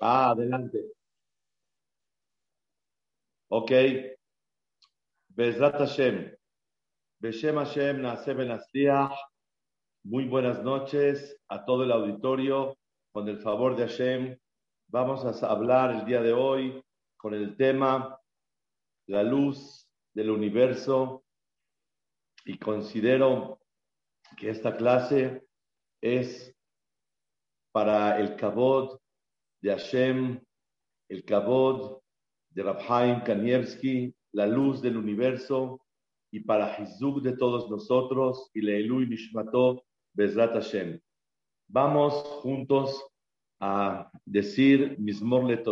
[0.00, 0.92] Ah, adelante.
[3.48, 3.70] Ok.
[5.28, 6.36] Bezrat Hashem.
[7.20, 8.02] Beshem Hashem,
[10.04, 12.76] Muy buenas noches a todo el auditorio.
[13.12, 14.38] Con el favor de Hashem,
[14.88, 16.84] vamos a hablar el día de hoy
[17.16, 18.20] con el tema
[19.06, 21.24] la luz del universo
[22.44, 23.58] y considero
[24.36, 25.46] que esta clase
[26.02, 26.54] es
[27.72, 28.98] para el kabod
[29.60, 30.40] de Hashem,
[31.08, 32.00] el kabod
[32.50, 35.80] de Rabhaim Kanievski, la luz del universo,
[36.30, 39.84] y para Hizuk de todos nosotros, y Leilu y Nishmato,
[40.14, 41.00] Bezrat Hashem.
[41.68, 43.04] Vamos juntos
[43.60, 45.62] a decir Mismor Le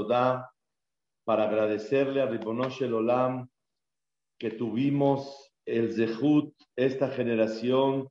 [1.24, 3.48] para agradecerle a Ribonosh el Olam
[4.38, 8.08] que tuvimos el Zehut, esta generación,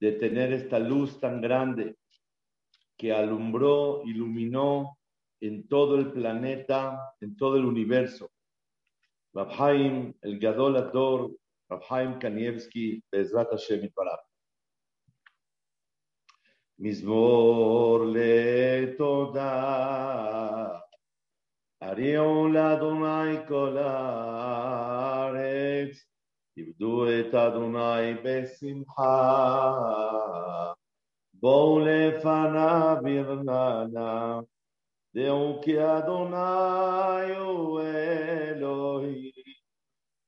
[0.00, 1.96] de tener esta luz tan grande
[2.96, 4.97] que alumbró, iluminó
[5.40, 8.30] en todo el planeta, en todo el universo.
[9.34, 11.30] Rabhaim, el Gadol Ador,
[11.70, 14.20] Rabhaim Kanievski, Bezrat Hashem Itbarab.
[16.80, 19.48] מזמור לתודה,
[21.80, 25.28] הריעו לאדוני כל הארץ,
[26.58, 29.72] עבדו את אדוני בשמחה,
[31.34, 34.40] בואו לפניו ברננה,
[35.14, 39.30] דעו כי אדוני הוא אלוהים,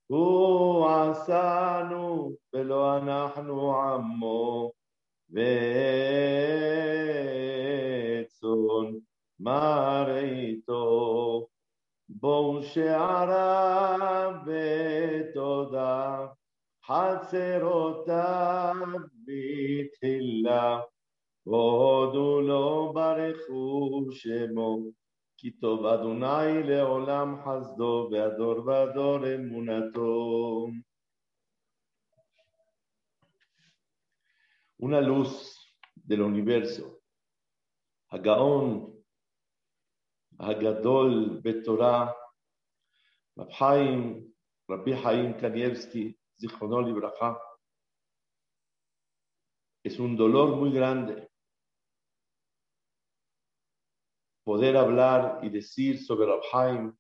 [0.06, 4.72] הוא עשנו ולא אנחנו עמו,
[5.30, 5.40] וצאן
[9.40, 10.80] מרעיתו,
[12.08, 16.26] בואו שעריו בתודה,
[16.86, 18.74] חצרותיו
[19.26, 20.80] בתחילה.
[21.45, 24.77] והודו לו ברכו שמו,
[25.37, 30.67] כי טוב אדוני לעולם חסדו, והדור והדור אמונתו.
[34.77, 35.31] Una luz
[35.95, 36.99] del universo.
[38.11, 38.93] Hagaon,
[40.37, 42.13] Hagadol Betorah,
[43.37, 44.25] Rab Haim,
[44.67, 47.37] Rabbi Haim Kanievski, Zichronol Ibrahá.
[49.81, 51.28] Es un dolor muy grande
[54.50, 56.92] poder hablar y decir sobre Rabhaim,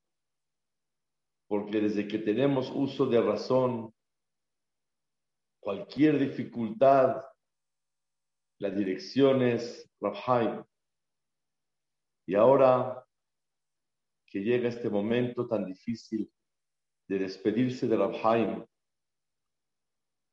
[1.48, 3.92] porque desde que tenemos uso de razón,
[5.58, 7.24] cualquier dificultad,
[8.60, 10.62] la dirección es Rabhaim.
[12.24, 13.04] Y ahora
[14.26, 16.32] que llega este momento tan difícil
[17.08, 18.64] de despedirse de Rabhaim,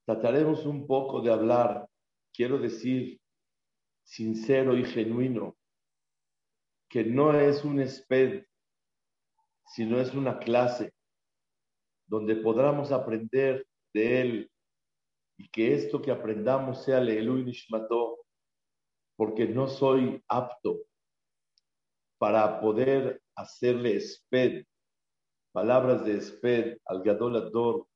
[0.06, 1.90] trataremos un poco de hablar,
[2.32, 3.20] quiero decir,
[4.04, 5.57] sincero y genuino,
[6.98, 8.44] que no es un SPED,
[9.68, 10.96] sino es una clase
[12.08, 14.52] donde podamos aprender de él
[15.38, 18.18] y que esto que aprendamos sea Leelu Nishmato,
[19.16, 20.80] porque no soy apto
[22.18, 24.66] para poder hacerle SPED,
[25.52, 27.88] palabras de SPED al Gadol Ador.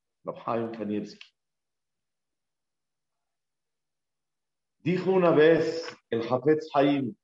[4.83, 7.15] Dijo una vez el Hafetz Haim,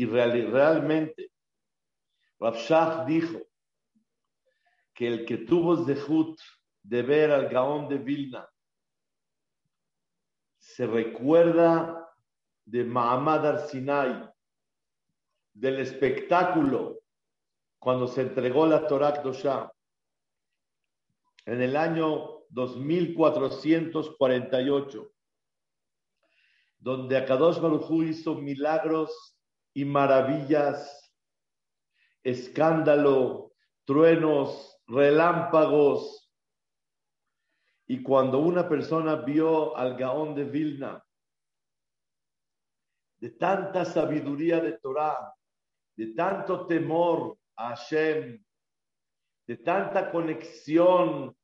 [0.00, 1.30] Y realmente,
[2.38, 3.38] Rabshah dijo
[4.94, 6.40] que el que tuvo Zehut
[6.82, 8.48] de ver al Gaón de Vilna
[10.58, 12.10] se recuerda
[12.64, 14.26] de Mahamad Arsinai,
[15.52, 17.02] del espectáculo
[17.78, 19.70] cuando se entregó la Torah Dosha
[21.44, 25.12] en el año 2448,
[26.78, 29.36] donde Akadosh Baruj hizo milagros
[29.74, 31.12] y maravillas,
[32.22, 33.52] escándalo,
[33.84, 36.30] truenos, relámpagos.
[37.86, 41.04] Y cuando una persona vio al Gaón de Vilna,
[43.18, 45.34] de tanta sabiduría de Torah,
[45.96, 48.42] de tanto temor a Hashem,
[49.46, 51.36] de tanta conexión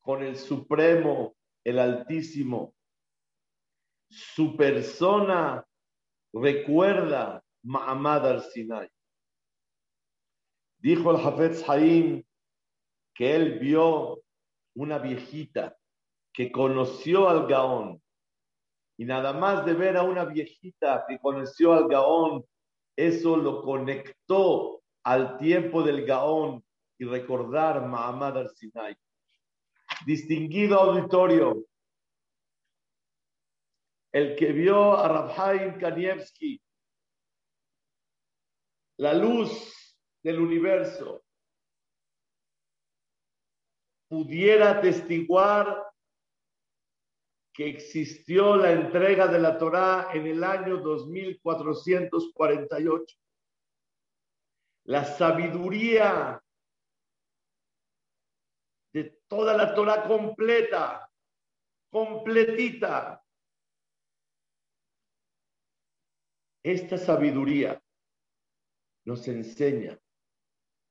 [0.00, 2.74] con el Supremo, el Altísimo,
[4.08, 5.66] su persona
[6.34, 8.88] recuerda Ma'amad al-Sinai.
[10.78, 12.24] Dijo el Hafez Haim
[13.14, 14.22] que él vio
[14.74, 15.76] una viejita
[16.32, 18.02] que conoció al Gaón.
[18.96, 22.44] Y nada más de ver a una viejita que conoció al Gaón,
[22.96, 26.64] eso lo conectó al tiempo del Gaón
[26.98, 28.96] y recordar Ma'amad al-Sinai.
[30.06, 31.64] Distinguido auditorio,
[34.12, 36.61] el que vio a Rabhaim Kanievski,
[38.98, 39.72] la luz
[40.22, 41.24] del universo,
[44.08, 45.92] pudiera testiguar
[47.52, 53.16] que existió la entrega de la Torá en el año 2448.
[54.84, 56.42] La sabiduría
[58.92, 61.10] de toda la Torá completa,
[61.90, 63.24] completita.
[66.62, 67.81] Esta sabiduría
[69.04, 69.98] nos enseña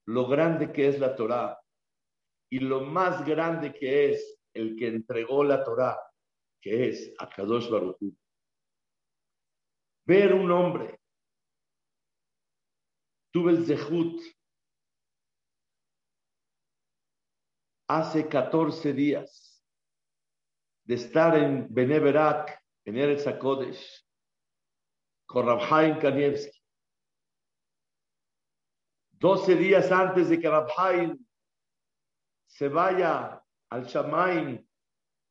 [0.07, 1.59] lo grande que es la Torá
[2.49, 5.97] y lo más grande que es el que entregó la Torá,
[6.61, 7.97] que es Akadosh Baruch
[10.05, 10.99] Ver un hombre,
[13.31, 14.21] tuve el Zehut
[17.87, 19.63] hace 14 días
[20.85, 24.05] de estar en Beneverak, en Eretz HaKodesh,
[25.25, 26.60] con Rabhaim Kanievski.
[29.21, 31.23] 12 días antes de que Rabhaim
[32.47, 33.39] se vaya
[33.69, 34.67] al Shamaim,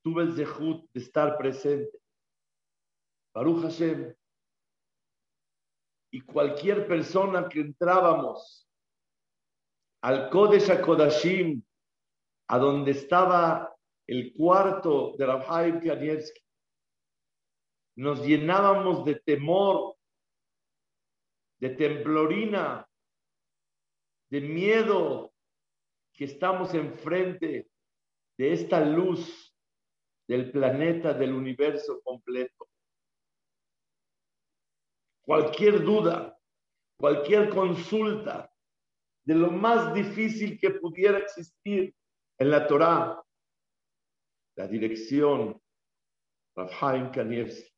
[0.05, 1.99] tuve el zehut de estar presente.
[3.35, 4.15] Baruch Hashem.
[6.13, 8.65] Y cualquier persona que entrábamos
[10.03, 11.61] al Kodesh HaKodashim,
[12.49, 13.75] a donde estaba
[14.07, 16.41] el cuarto de Rabhaim Kanievski,
[17.97, 19.97] nos llenábamos de temor,
[21.59, 22.87] de temblorina,
[24.31, 25.33] de miedo
[26.13, 27.69] que estamos enfrente
[28.39, 29.55] de esta luz
[30.29, 32.69] del planeta, del universo completo.
[35.23, 36.39] Cualquier duda,
[36.97, 38.53] cualquier consulta
[39.25, 41.95] de lo más difícil que pudiera existir
[42.39, 43.23] en la Torá,
[44.57, 45.61] la dirección
[46.55, 47.71] Rafael Kanievski.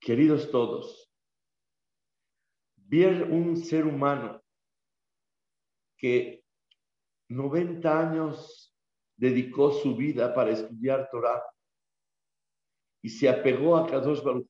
[0.00, 1.03] Queridos todos,
[2.86, 4.42] ver un ser humano
[5.96, 6.44] que
[7.28, 8.74] 90 años
[9.16, 11.42] dedicó su vida para estudiar Torah
[13.02, 14.48] y se apegó a Kadosh Baruch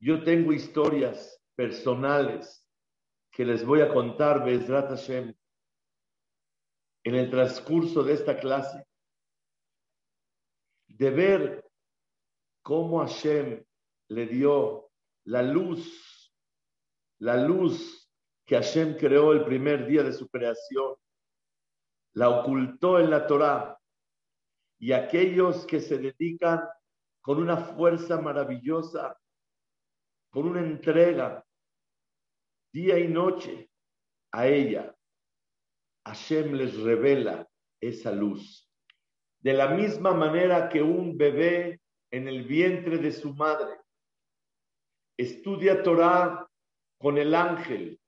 [0.00, 2.66] Yo tengo historias personales
[3.30, 5.34] que les voy a contar, Bezrat Hashem,
[7.04, 8.84] en el transcurso de esta clase,
[10.88, 11.70] de ver
[12.62, 13.64] cómo Hashem
[14.08, 14.90] le dio
[15.24, 16.09] la luz,
[17.20, 18.10] la luz
[18.46, 20.94] que Hashem creó el primer día de su creación,
[22.14, 23.78] la ocultó en la Torá,
[24.78, 26.66] y aquellos que se dedican
[27.20, 29.16] con una fuerza maravillosa,
[30.30, 31.44] con una entrega
[32.72, 33.70] día y noche
[34.32, 34.94] a ella.
[36.06, 37.46] Hashem les revela
[37.80, 38.66] esa luz.
[39.40, 41.80] De la misma manera que un bebé
[42.10, 43.78] en el vientre de su madre
[45.18, 46.49] estudia Torah
[47.00, 47.98] con el ángel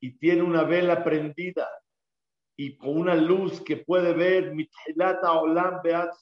[0.00, 1.68] y tiene una vela prendida
[2.56, 4.54] y con una luz que puede ver
[5.22, 6.14] Olam Beat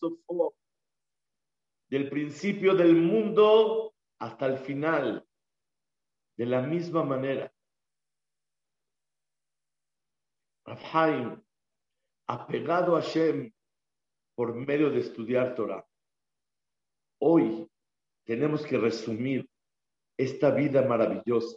[1.89, 5.27] del principio del mundo hasta el final.
[6.37, 7.51] De la misma manera,
[10.67, 11.43] Rafhaim,
[12.29, 13.51] apegado a Shem
[14.35, 15.87] por medio de estudiar Torah.
[17.21, 17.71] Hoy
[18.25, 19.49] tenemos que resumir
[20.19, 21.57] esta vida maravillosa.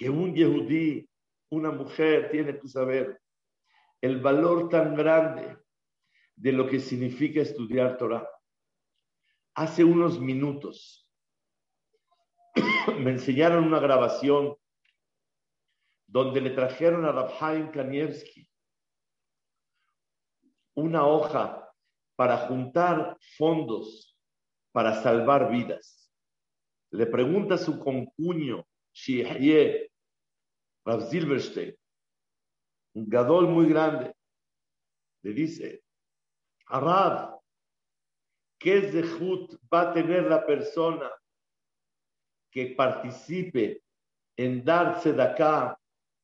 [0.00, 1.06] Que un yehudí,
[1.50, 3.20] una mujer, tiene que saber
[4.00, 5.58] el valor tan grande
[6.36, 8.26] de lo que significa estudiar Torah.
[9.54, 11.06] Hace unos minutos
[12.98, 14.56] me enseñaron una grabación
[16.06, 18.48] donde le trajeron a Rabhaim Kanievski
[20.76, 21.70] una hoja
[22.16, 24.18] para juntar fondos
[24.72, 26.10] para salvar vidas.
[26.90, 29.89] Le pregunta a su concuño, Shihye,
[30.84, 31.76] Rav Silverstein,
[32.94, 34.14] un gadol muy grande,
[35.22, 35.82] le dice,
[36.66, 37.34] Arad,
[38.58, 41.10] ¿qué zehut va a tener la persona
[42.50, 43.82] que participe
[44.36, 45.78] en darse de acá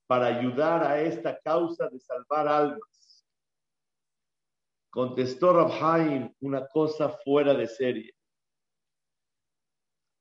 [0.07, 3.25] para ayudar a esta causa de salvar almas.
[4.91, 8.15] Contestó Rabhaim una cosa fuera de serie.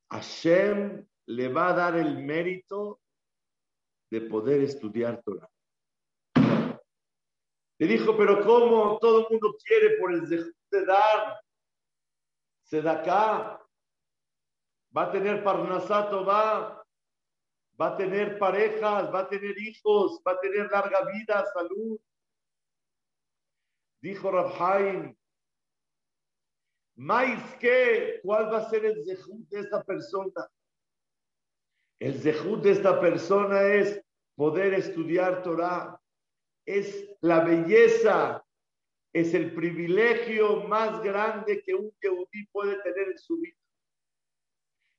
[0.10, 3.00] Hashem le va a dar el mérito
[4.20, 5.50] de poder estudiar Torah.
[7.78, 11.42] Le dijo, pero ¿cómo todo el mundo quiere por el de dar?
[12.88, 13.62] acá
[14.96, 16.82] va a tener Parnasato, va
[17.80, 22.00] va a tener parejas, va a tener hijos, va a tener larga vida, salud.
[24.02, 25.16] Dijo Rabhaim,
[26.96, 28.22] ¿Mais qué?
[28.24, 30.50] ¿Cuál va a ser el zehut de esta persona?
[32.00, 34.05] El zehut de esta persona es
[34.36, 36.00] poder estudiar Torah.
[36.66, 38.44] Es la belleza,
[39.14, 43.58] es el privilegio más grande que un Yehudí puede tener en su vida.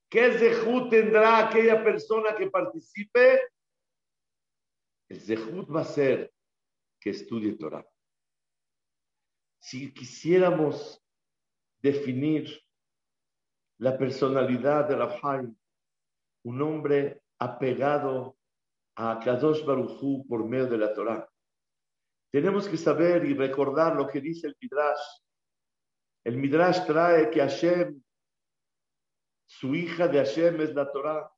[0.09, 3.40] ¿Qué zehut tendrá aquella persona que participe?
[5.09, 6.33] El zehut va a ser
[7.00, 7.85] que estudie Torah.
[9.59, 11.02] Si quisiéramos
[11.83, 12.62] definir
[13.78, 15.57] la personalidad de Rabhaim,
[16.45, 18.38] un hombre apegado
[18.97, 21.29] a Kadosh Baruchú por medio de la Torah.
[22.33, 25.21] Tenemos que saber y recordar lo que dice el Midrash.
[26.25, 28.03] El Midrash trae que Hashem,
[29.47, 31.31] su hija de Hashem es la Torah,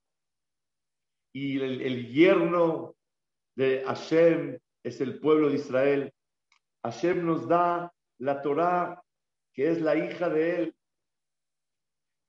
[1.33, 2.97] y el, yerno
[3.55, 6.15] de Hashem es el pueblo de Israel.
[6.83, 9.03] Hashem nos da la Torah
[9.53, 10.77] que es la hija de él,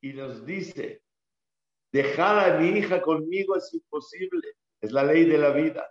[0.01, 1.03] y nos dice,
[1.91, 5.89] dejar a mi hija conmigo es imposible, es la ley de la vida.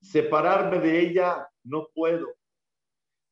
[0.00, 2.34] Separarme de ella no puedo,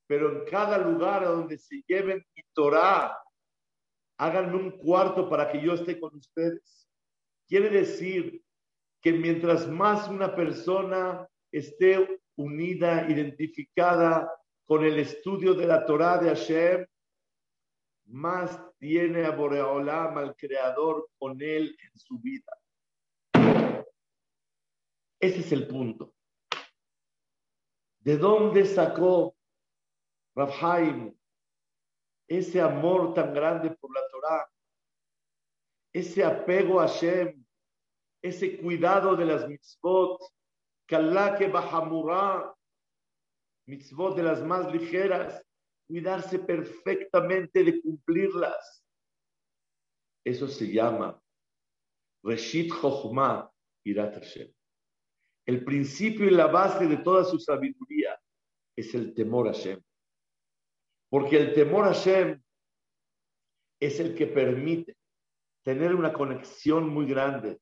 [0.07, 3.16] pero en cada lugar donde se lleven mi Torah,
[4.19, 6.88] háganme un cuarto para que yo esté con ustedes.
[7.47, 8.42] Quiere decir
[9.00, 14.30] que mientras más una persona esté unida, identificada
[14.64, 16.87] con el estudio de la Torah de Hashem,
[18.07, 22.60] más tiene a Boreolam, al Creador, con él en su vida.
[25.21, 26.15] Ese es el punto.
[27.99, 29.37] ¿De dónde sacó
[30.35, 31.15] Rabhaim
[32.27, 34.50] ese amor tan grande por la Torah?
[35.93, 37.45] Ese apego a Hashem,
[38.23, 40.19] ese cuidado de las mitzvot,
[40.87, 42.55] que Bahamurah,
[43.67, 45.45] mitzvot de las más ligeras,
[45.87, 48.85] cuidarse perfectamente de cumplirlas.
[50.25, 51.21] Eso se llama
[52.23, 53.50] Reshit Chochmah
[53.85, 54.53] Irat Hashem.
[55.47, 58.18] El principio y la base de toda su sabiduría
[58.76, 59.80] es el temor a Hashem.
[61.09, 62.40] Porque el temor a Hashem
[63.80, 64.97] es el que permite
[65.62, 67.61] tener una conexión muy grande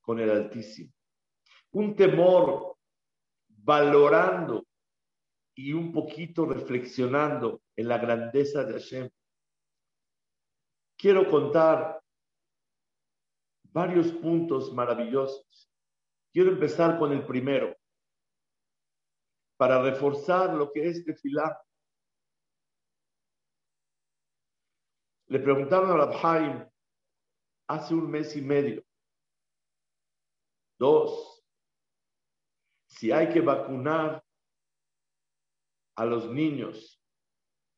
[0.00, 0.92] con el Altísimo.
[1.72, 2.76] Un temor
[3.48, 4.64] valorando
[5.54, 9.10] y un poquito reflexionando en la grandeza de Hashem,
[10.96, 12.00] quiero contar
[13.64, 15.70] varios puntos maravillosos.
[16.36, 17.74] Quiero empezar con el primero,
[19.56, 21.58] para reforzar lo que es tefilá.
[25.28, 26.68] Le preguntaron a Rabhaim
[27.68, 28.84] hace un mes y medio,
[30.78, 31.42] dos,
[32.86, 34.22] si hay que vacunar
[35.96, 37.02] a los niños.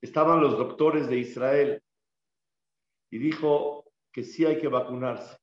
[0.03, 1.85] Estaban los doctores de Israel
[3.09, 5.39] y dijo que sí hay que vacunarse.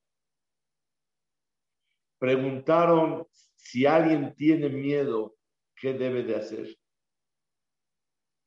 [2.17, 5.35] Preguntaron si alguien tiene miedo,
[5.75, 6.77] ¿qué debe de hacer?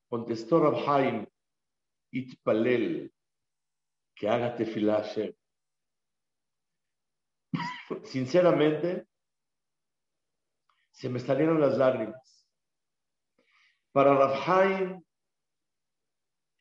[0.09, 1.27] Contestó Rabhaim,
[2.11, 3.13] Itpalel,
[4.15, 5.05] que haga tefilá
[8.05, 9.07] Sinceramente,
[10.91, 12.49] se me salieron las lágrimas.
[13.93, 15.03] Para Rafhaim,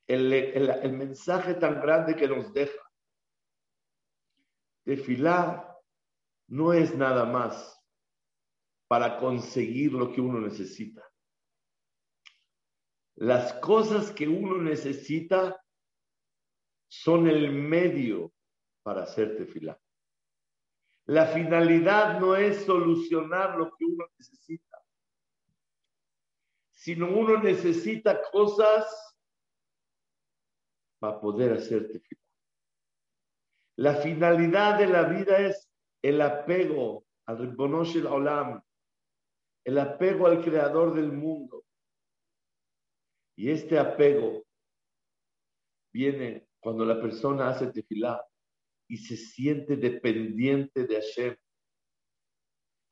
[0.07, 2.87] el, el, mensaje tan grande que nos deja,
[4.83, 5.76] Tefilá
[6.47, 7.81] no es nada más
[8.87, 11.03] para conseguir lo que uno necesita.
[13.15, 15.61] Las cosas que uno necesita
[16.87, 18.33] son el medio
[18.83, 19.79] para hacer tefilá.
[21.05, 24.67] La finalidad no es solucionar lo que uno necesita
[26.87, 28.87] sino uno necesita cosas
[30.99, 32.21] para poder hacer tefilá.
[33.75, 35.66] La finalidad de la vida es
[36.01, 38.61] el apego al Ribonosh el Olam,
[39.65, 41.65] el apego al creador del mundo.
[43.35, 44.45] Y este apego
[45.93, 48.25] viene cuando la persona hace tefilá
[48.87, 51.35] y se siente dependiente de Hashem.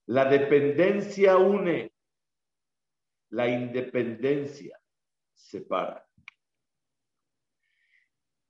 [0.08, 1.96] La dependencia une
[3.32, 4.80] la independencia
[5.34, 6.08] separa.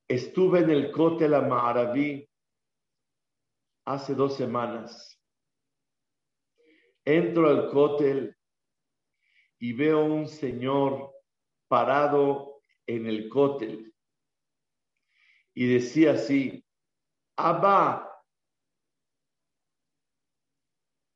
[0.08, 2.30] Estuve en el Kotel Ma'araví
[3.86, 5.20] hace dos semanas.
[7.06, 8.36] Entro al Kotel
[9.60, 11.14] y veo un señor
[11.68, 13.94] parado en el Kotel
[15.54, 16.64] y decía así,
[17.38, 18.12] Abba,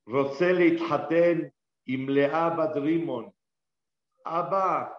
[0.05, 1.53] Roselit Haten
[1.85, 3.33] Imlea Badrimon,
[4.23, 4.95] Abba,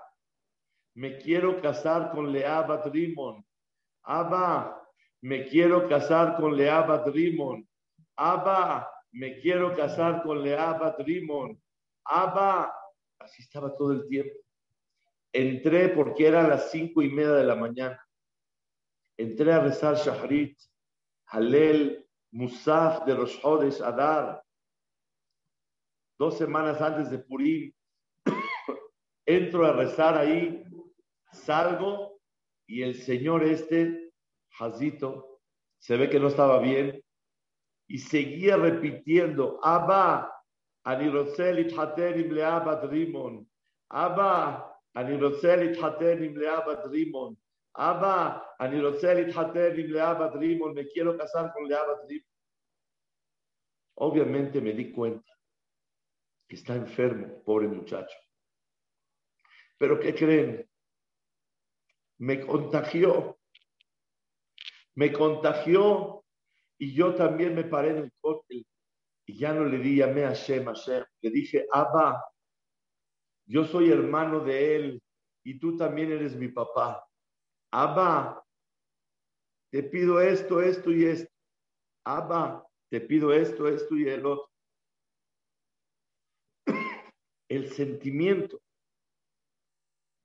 [0.95, 3.45] me quiero casar con Lea Batrimon.
[4.03, 4.80] Abba,
[5.23, 7.69] me quiero casar con Lea Batrimon.
[8.17, 11.61] Abba, me quiero casar con Lea Batrimon.
[12.05, 12.75] Abba,
[13.19, 14.39] así estaba todo el tiempo.
[15.33, 18.01] Entré porque era las cinco y media de la mañana.
[19.17, 20.59] Entré a rezar Shahrit,
[21.27, 24.43] Halel, Musaf de Rosh Hodesh Adar.
[26.19, 27.73] Dos semanas antes de Purim,
[29.27, 30.63] entro a rezar ahí,
[31.33, 32.21] salgo
[32.67, 34.10] y el señor este,
[34.59, 35.41] Hazito,
[35.79, 37.03] se ve que no estaba bien
[37.87, 40.33] y seguía repitiendo, Abba,
[40.85, 43.49] Aniroselit Haterim Leabat Rimon,
[43.89, 47.37] Abba, Aniroselit Haterim Leabat Rimon,
[47.75, 52.31] Abba, Aniroselit Haterim Leabat Rimon, me quiero casar con Leabat Rimon.
[53.95, 55.33] Obviamente me di cuenta
[56.47, 58.17] que está enfermo, pobre muchacho.
[59.77, 60.69] Pero ¿qué creen?
[62.19, 63.40] Me contagió
[64.97, 66.25] me contagió
[66.79, 68.67] y yo también me paré en el cóctel
[69.27, 71.05] y ya no le di a Hashem, Hashem.
[71.21, 72.25] Le dije, Abba,
[73.47, 75.03] yo soy hermano de él
[75.45, 77.07] y tú también eres mi papá.
[77.73, 78.45] Abba,
[79.71, 81.31] te pido esto, esto y esto.
[82.05, 84.51] Abba, te pido esto, esto y el otro.
[87.49, 88.61] El sentimiento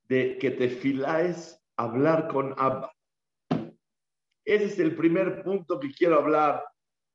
[0.08, 2.95] de que te filáis hablar con Abba.
[4.46, 6.64] Ese es el primer punto que quiero hablar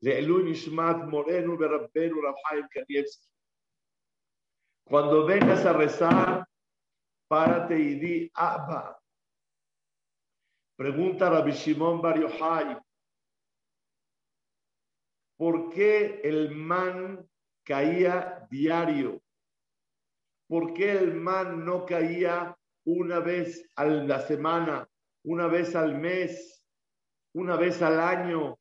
[0.02, 3.30] de Elun Ishmat Moreno Berabberu Rafael Kanievski.
[4.84, 6.46] Cuando vengas a rezar,
[7.30, 9.02] párate y di Abba.
[10.76, 12.78] Pregunta Rabbi Shimon Bar Yochai,
[15.38, 17.26] ¿por qué el man
[17.64, 19.22] caía diario?
[20.50, 24.86] ¿Por qué el man no caía una vez a la semana,
[25.24, 26.61] una vez al mes,
[27.34, 28.58] una vez al año?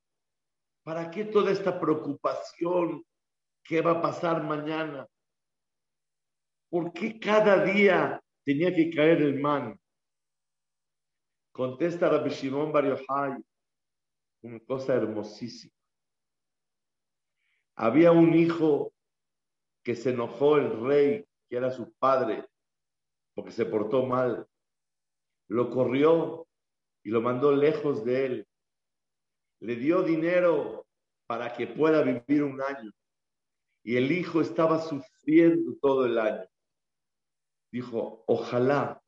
[0.83, 3.04] ¿Para qué toda esta preocupación?
[3.62, 5.06] ¿Qué va a pasar mañana?
[6.70, 9.78] ¿Por qué cada día tenía que caer el man?
[11.52, 13.44] Contesta Rabbi Shimon Bar Yochai,
[14.42, 15.74] una cosa hermosísima.
[17.76, 18.92] Había un hijo
[19.83, 22.46] que se enojó el rey, que era su padre,
[23.35, 24.46] porque se portó mal.
[25.48, 26.46] Lo corrió
[27.02, 28.48] y lo mandó lejos de él.
[29.61, 30.87] Le dio dinero
[31.27, 32.90] para que pueda vivir un año.
[33.83, 36.51] Y el hijo estaba sufriendo todo el año
[37.70, 39.01] dijo, ojalá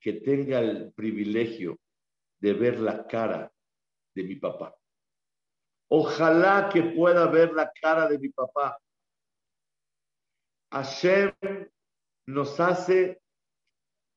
[0.00, 1.78] que tenga el privilegio
[2.40, 3.52] de ver la cara
[4.14, 4.74] de mi papá.
[5.90, 8.78] Ojalá que pueda ver la cara de mi papá.
[10.70, 11.32] Hashem
[12.26, 13.20] nos hace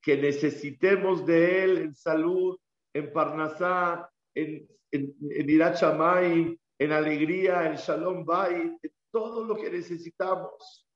[0.02, 2.60] que necesitemos de él en salud,
[2.94, 10.88] en Parnasá, en, en, en en alegría, en Shalom Bay, en todo lo que necesitamos.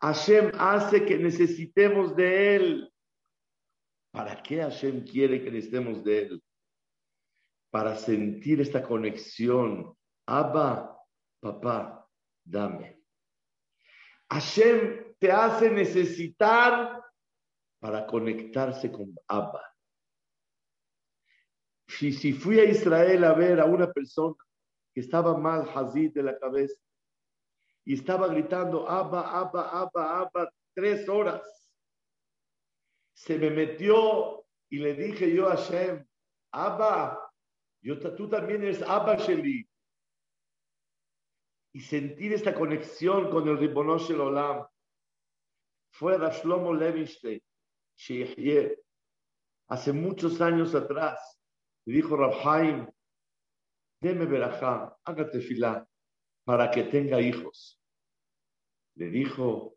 [0.00, 2.92] Hashem hace que necesitemos de Él.
[4.12, 6.42] ¿Para qué Hashem quiere que necesitemos de Él?
[7.70, 9.94] Para sentir esta conexión.
[10.26, 10.98] Abba,
[11.40, 12.08] papá,
[12.44, 13.00] dame.
[14.30, 17.04] Hashem te hace necesitar
[17.78, 19.69] para conectarse con Abba.
[21.90, 24.36] Si, si fui a Israel a ver a una persona
[24.94, 26.80] que estaba mal, Hazid de la cabeza,
[27.84, 31.42] y estaba gritando, Abba, Abba, Abba, Abba, tres horas.
[33.12, 36.06] Se me metió y le dije yo a Hashem,
[36.52, 37.32] Abba,
[37.82, 39.68] yo, tú también eres Abba Sheli.
[41.72, 44.64] Y sentir esta conexión con el Ribonosh el Olam
[45.90, 47.42] fue Rashlomo Levinstein,
[49.66, 51.39] hace muchos años atrás.
[51.86, 52.86] Le dijo Rabhaim,
[54.00, 55.86] deme verajá, hágate filá
[56.44, 57.80] para que tenga hijos.
[58.96, 59.76] Le dijo,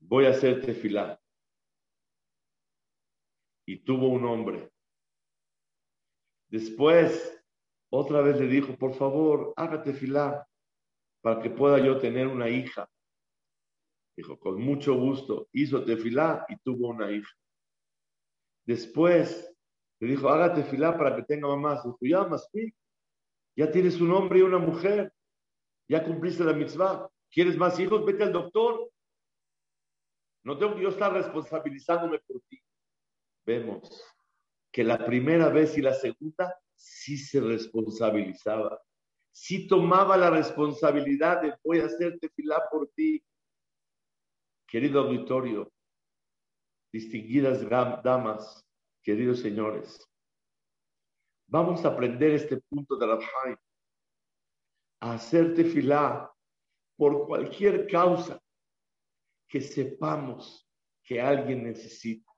[0.00, 1.20] voy a hacerte filá.
[3.66, 4.70] Y tuvo un hombre.
[6.48, 7.42] Después,
[7.90, 10.46] otra vez le dijo, por favor, hágate filá
[11.22, 12.88] para que pueda yo tener una hija.
[14.16, 17.32] Dijo, con mucho gusto, hizo tefilá y tuvo una hija.
[18.66, 19.51] Después
[20.02, 21.84] le dijo, hágate filá para que tenga mamás.
[21.84, 22.48] Dijo, ya, más
[23.54, 25.12] ya tienes un hombre y una mujer
[25.88, 27.08] ya cumpliste la mitzvah.
[27.30, 28.04] ¿Quieres más hijos?
[28.04, 28.90] Vete al doctor.
[30.42, 32.60] No tengo que yo estar responsabilizándome por ti.
[33.46, 34.04] Vemos
[34.72, 38.82] que la primera vez y la segunda sí se responsabilizaba.
[39.30, 43.22] Sí tomaba la responsabilidad de voy a hacerte filar por ti.
[44.66, 45.70] Querido auditorio,
[46.90, 47.62] distinguidas
[48.02, 48.66] damas,
[49.02, 50.08] queridos señores,
[51.46, 53.56] vamos a aprender este punto de Rabhaim,
[55.00, 56.32] a hacer tefilá
[56.96, 58.40] por cualquier causa
[59.48, 60.68] que sepamos
[61.02, 62.30] que alguien necesita.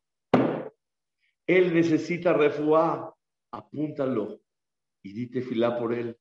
[1.47, 3.15] Él necesita refuá,
[3.53, 4.41] apúntalo
[5.03, 6.19] y di tefilá por él.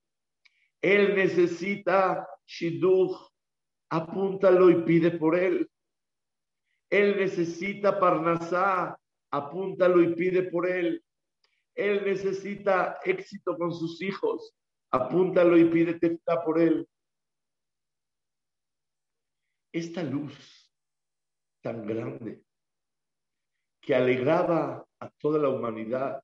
[0.82, 3.32] Él necesita shidduch,
[3.90, 5.70] apúntalo y pide por él.
[6.90, 9.00] Él necesita parnasá,
[9.34, 11.04] apúntalo y pide por él.
[11.74, 14.56] Él necesita éxito con sus hijos,
[14.92, 16.00] apúntalo y pide
[16.46, 16.88] por él.
[19.72, 20.72] Esta luz
[21.64, 22.44] tan grande
[23.82, 26.24] que alegraba a toda la humanidad.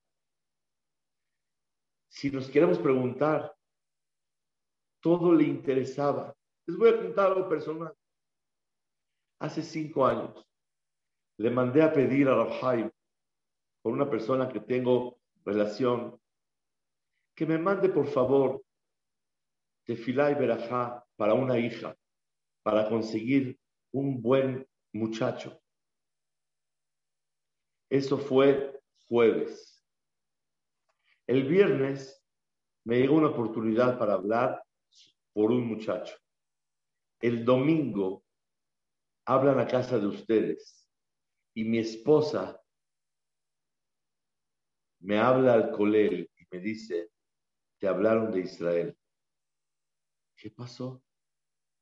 [2.10, 3.56] Si nos queremos preguntar,
[5.02, 6.36] todo le interesaba.
[6.68, 7.94] Les voy a contar algo personal.
[9.40, 10.46] Hace cinco años
[11.38, 12.92] le mandé a pedir a Rabhaim,
[13.82, 16.20] con una persona que tengo relación,
[17.36, 18.62] que me mande por favor
[19.86, 21.98] tefilá y berajá para una hija,
[22.62, 23.60] para conseguir
[23.92, 25.60] un buen muchacho.
[27.90, 29.84] Eso fue jueves.
[31.26, 32.24] El viernes
[32.86, 34.64] me llegó una oportunidad para hablar
[35.34, 36.16] por un muchacho.
[37.20, 38.24] El domingo
[39.26, 40.88] hablan a casa de ustedes
[41.54, 42.62] y mi esposa
[45.00, 47.12] me habla al colel y me dice,
[47.80, 48.98] te hablaron de Israel.
[50.36, 51.02] ¿Qué pasó?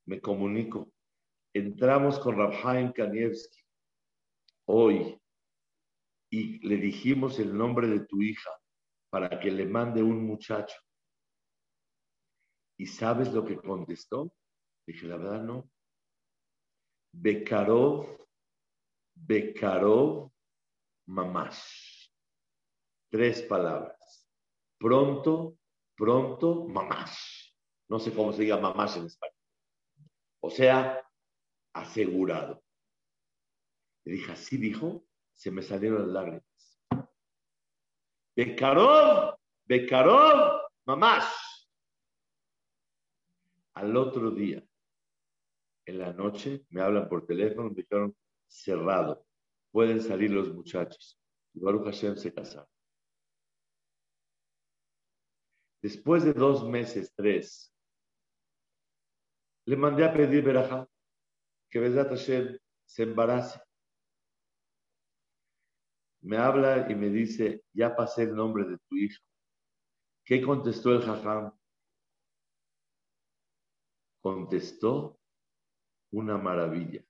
[0.06, 0.92] Me comunico.
[1.52, 3.60] Entramos con Rabhaim Kanievski
[4.66, 5.20] hoy
[6.30, 8.50] y le dijimos el nombre de tu hija
[9.10, 10.76] para que le mande un muchacho.
[12.78, 14.32] ¿Y sabes lo que contestó?
[14.86, 15.70] Dije, la verdad no.
[17.12, 18.26] Bekarov,
[19.14, 20.30] Bekarov,
[21.06, 21.87] mamash.
[23.10, 24.28] Tres palabras.
[24.78, 25.56] Pronto,
[25.96, 27.52] pronto, mamash.
[27.88, 29.34] No sé cómo se diga mamash en español.
[30.40, 31.02] O sea,
[31.72, 32.62] asegurado.
[34.04, 36.44] Le dije, así dijo, se me salieron las lágrimas.
[38.36, 41.26] Bekarov, Bekarov, mamash.
[43.74, 44.62] Al otro día,
[45.86, 48.16] en la noche, me hablan por teléfono, me dijeron,
[48.46, 49.26] cerrado,
[49.70, 51.18] pueden salir los muchachos.
[51.54, 52.68] Y Baruch Hashem se casaron.
[55.82, 57.72] Después de dos meses, tres,
[59.64, 60.88] le mandé a pedir Berajá,
[61.70, 63.60] que Besat Hashem se embarace.
[66.22, 69.22] Me habla y me dice, ya pasé el nombre de tu hijo.
[70.24, 71.58] ¿Qué contestó el jajam?
[74.20, 75.18] contestó
[76.12, 77.02] una maravilla.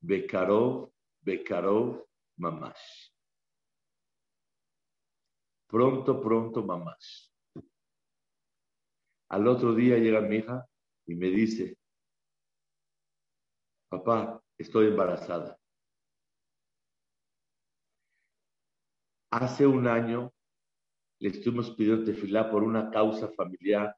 [0.00, 0.92] Bekarov,
[1.22, 3.11] Bekarov, mamash.
[5.72, 7.30] Pronto, pronto, mamash.
[9.30, 10.68] Al otro día llega mi hija
[11.06, 11.78] y me dice,
[13.88, 15.58] papá, estoy embarazada.
[19.30, 20.34] Hace un año
[21.20, 23.96] le estuvimos pidiendo tefilá por una causa familiar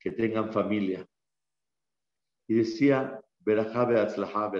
[0.00, 1.06] que tengan familia.
[2.48, 4.50] Y decía, Berajabe Atzlaha,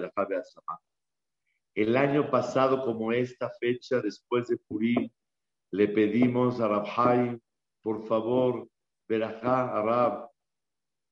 [1.74, 5.10] El año pasado, como esta fecha, después de Purim,
[5.72, 7.40] le pedimos a Rabhai,
[7.83, 8.68] por favor,
[9.09, 10.30] Berajá Arab,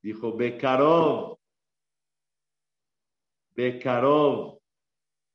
[0.02, 1.38] dijo, Bekarov,
[3.54, 4.58] Bekarov.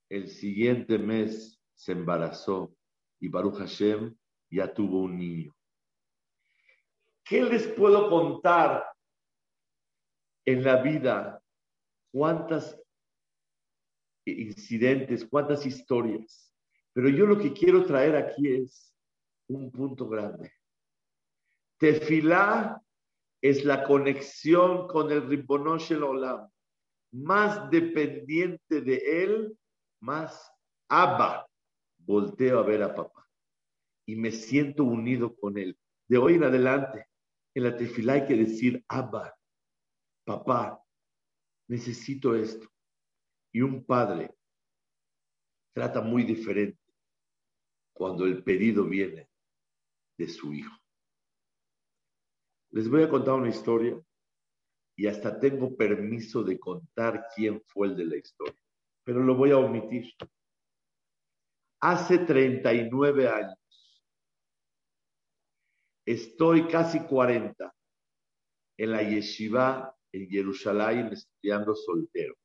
[0.10, 2.76] El siguiente mes se embarazó
[3.20, 4.16] y Baruch Hashem
[4.50, 5.56] ya tuvo un niño.
[7.26, 8.86] ¿Qué les puedo contar
[10.46, 11.42] en la vida?
[12.12, 12.80] ¿Cuántas
[14.26, 16.54] incidentes, cuántas historias?
[16.94, 18.93] Pero yo lo que quiero traer aquí es
[19.56, 20.52] un punto grande.
[21.80, 22.82] Tefilá
[23.42, 26.50] es la conexión con el Ribonosh el Olam.
[27.12, 29.58] Más dependiente de él,
[30.02, 30.52] más
[30.90, 31.48] Abba.
[31.98, 33.24] Volteo a ver a papá
[34.06, 35.78] y me siento unido con él.
[36.08, 37.08] De hoy en adelante,
[37.54, 39.36] en la tefilá hay que decir, Abba,
[40.26, 40.84] papá,
[41.68, 42.68] necesito esto.
[43.52, 44.36] Y un padre
[45.74, 46.80] trata muy diferente
[47.94, 49.30] cuando el pedido viene
[50.18, 50.76] de su hijo.
[52.72, 54.00] Les voy a contar una historia
[54.96, 58.60] y hasta tengo permiso de contar quién fue el de la historia,
[59.04, 60.12] pero lo voy a omitir.
[61.80, 63.58] Hace 39 años,
[66.06, 67.74] Estoy casi 40
[68.78, 72.36] en la yeshiva en Jerusalén estudiando soltero.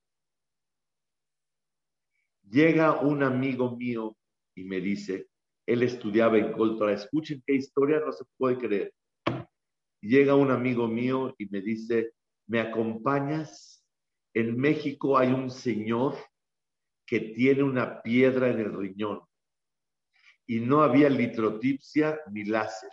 [2.48, 4.16] Llega un amigo mío
[4.54, 5.28] y me dice,
[5.68, 8.94] él estudiaba en Coltora, escuchen qué historia no se puede creer.
[10.00, 12.14] Llega un amigo mío y me dice,
[12.46, 13.84] ¿me acompañas?
[14.32, 16.16] En México hay un señor
[17.06, 19.20] que tiene una piedra en el riñón
[20.46, 22.90] y no había litrotipsia ni láser.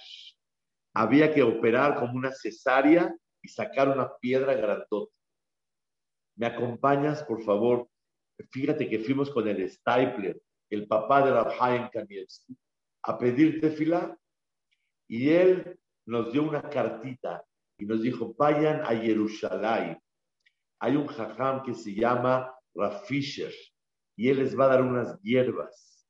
[0.93, 5.13] Había que operar como una cesárea y sacar una piedra grandota.
[6.35, 7.87] ¿Me acompañas, por favor?
[8.51, 12.57] Fíjate que fuimos con el Stapler, el papá de Rabhaim Kanievski,
[13.03, 14.17] a pedir tefilá.
[15.07, 17.43] Y él nos dio una cartita
[17.77, 19.99] y nos dijo, vayan a Jerusalén.
[20.79, 23.53] Hay un jajam que se llama Rafisher
[24.15, 26.07] y él les va a dar unas hierbas.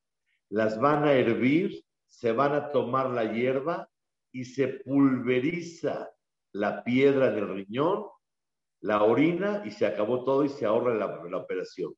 [0.50, 3.90] Las van a hervir, se van a tomar la hierba
[4.32, 6.10] y se pulveriza
[6.54, 8.06] la piedra del riñón,
[8.82, 11.94] la orina y se acabó todo y se ahorra la operación.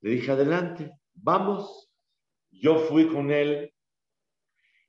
[0.00, 1.90] Le dije, adelante, vamos.
[2.50, 3.72] Yo fui con él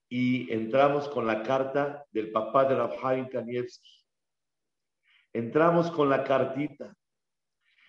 [0.07, 3.89] y entramos con la carta del papá de Rabhaim Kanievski.
[5.33, 6.95] Entramos con la cartita.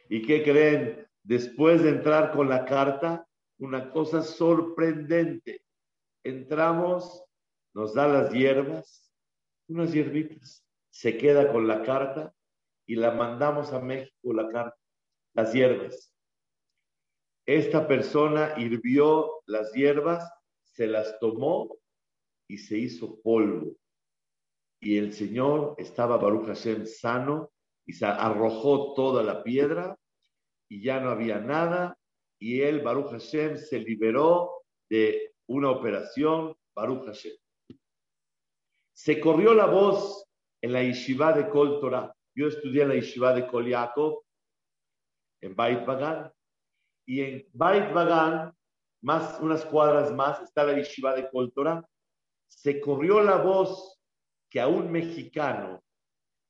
[0.09, 1.07] ¿Y qué creen?
[1.23, 3.27] Después de entrar con la carta,
[3.59, 5.63] una cosa sorprendente.
[6.23, 7.25] Entramos,
[7.73, 9.11] nos da las hierbas,
[9.69, 10.67] unas hierbitas.
[10.91, 12.35] Se queda con la carta
[12.87, 14.77] y la mandamos a México, la carta,
[15.33, 16.10] las hierbas.
[17.51, 20.33] Esta persona hirvió las hierbas,
[20.63, 21.81] se las tomó
[22.49, 23.75] y se hizo polvo.
[24.81, 27.51] Y el Señor estaba Baruch Hashem sano
[27.85, 29.99] y se arrojó toda la piedra
[30.69, 31.99] y ya no había nada.
[32.39, 37.37] Y él, Baruch Hashem, se liberó de una operación, Baruch Hashem.
[38.93, 40.25] Se corrió la voz
[40.63, 42.15] en la yeshiva de Kol Torah.
[42.33, 44.23] Yo estudié en la yeshiva de Kol Yaakov,
[45.43, 46.33] en Bait Bagan,
[47.11, 48.55] y en Bait Bagan,
[49.03, 51.85] más unas cuadras más, está la yeshiva de Coltora.
[52.47, 54.01] Se corrió la voz
[54.49, 55.83] que a un mexicano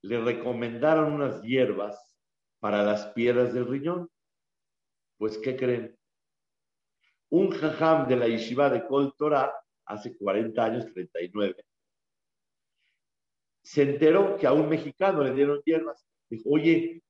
[0.03, 2.15] le recomendaron unas hierbas
[2.59, 4.11] para las piedras del riñón.
[5.17, 5.97] Pues, ¿qué creen?
[7.31, 9.51] Un jajam de la yeshiva de Coltora,
[9.87, 11.65] hace 40 años, 39,
[13.63, 16.07] se enteró que a un mexicano le dieron hierbas.
[16.29, 17.03] Dijo, oye,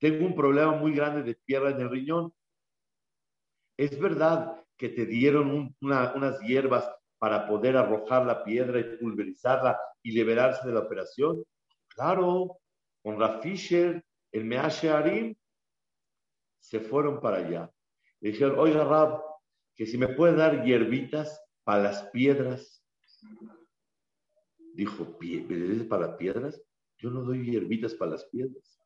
[0.00, 2.32] tengo un problema muy grande de piedra en el riñón.
[3.78, 10.10] ¿Es verdad que te dieron unas hierbas para poder arrojar la piedra y pulverizarla y
[10.10, 11.44] liberarse de la operación?
[11.86, 12.58] Claro,
[13.02, 15.34] con Raf Fisher, el Meashe Arim,
[16.58, 17.70] se fueron para allá.
[18.20, 19.22] Le dijeron, oiga Rab,
[19.76, 22.84] que si me puede dar hierbitas para las piedras.
[24.74, 26.60] Dijo, ¿piedras para piedras?
[26.98, 28.80] Yo no doy hierbitas para las piedras.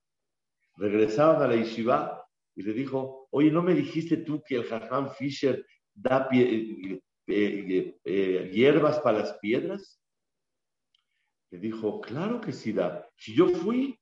[0.76, 5.10] Regresaron a la yeshiva y le dijo, oye, ¿no me dijiste tú que el Jajam
[5.10, 10.00] Fisher da eh, eh, eh, hierbas para las piedras?
[11.50, 13.08] Le dijo, claro que sí da.
[13.16, 13.98] Si yo fui,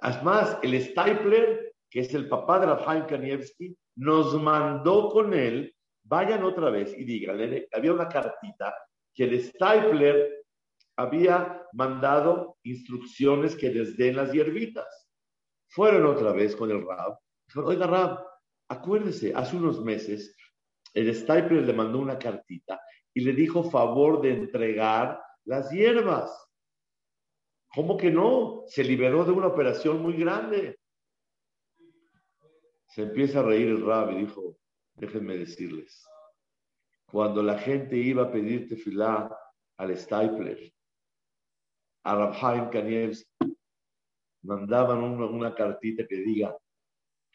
[0.00, 6.44] además, el Stapler, que es el papá de Rafael Kanievski, nos mandó con él, vayan
[6.44, 8.74] otra vez y díganle, había una cartita
[9.14, 10.44] que el Stapler
[10.96, 15.08] había mandado instrucciones que les den las hierbitas.
[15.68, 17.18] Fueron otra vez con el Rab
[17.64, 18.24] oiga Rab,
[18.68, 20.36] acuérdese, hace unos meses
[20.94, 22.80] el Stapler le mandó una cartita
[23.12, 26.30] y le dijo favor de entregar las hierbas.
[27.74, 28.62] ¿Cómo que no?
[28.66, 30.78] Se liberó de una operación muy grande.
[32.88, 34.58] Se empieza a reír el Rab y dijo,
[34.94, 36.02] déjenme decirles,
[37.10, 39.30] cuando la gente iba a pedir tefilá
[39.76, 40.72] al Stapler,
[42.04, 43.58] a Rabhaim Kanievski,
[44.42, 46.56] mandaban una, una cartita que diga,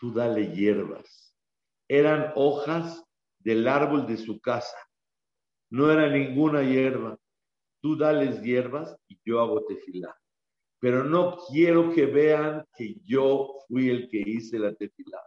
[0.01, 1.35] tú dale hierbas.
[1.87, 3.05] Eran hojas
[3.37, 4.75] del árbol de su casa.
[5.69, 7.17] No era ninguna hierba.
[7.81, 10.13] Tú dales hierbas y yo hago tefilá.
[10.79, 15.21] Pero no quiero que vean que yo fui el que hice la tefilá.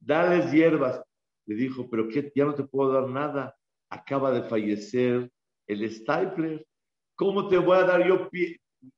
[0.00, 1.00] Dales hierbas.
[1.46, 3.56] Le dijo, pero qué, ya no te puedo dar nada.
[3.88, 5.30] Acaba de fallecer
[5.68, 6.66] el Stapler.
[7.14, 8.28] ¿Cómo te voy a dar yo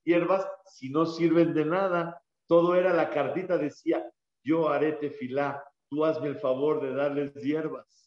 [0.05, 2.23] hierbas si no sirven de nada?
[2.47, 4.03] Todo era la cartita, decía,
[4.49, 8.05] yo haré tefilá, tú hazme el favor de darles hierbas.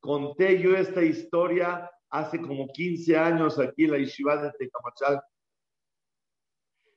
[0.00, 5.20] Conté yo esta historia hace como 15 años aquí en la Yeshiva de Tecamachal.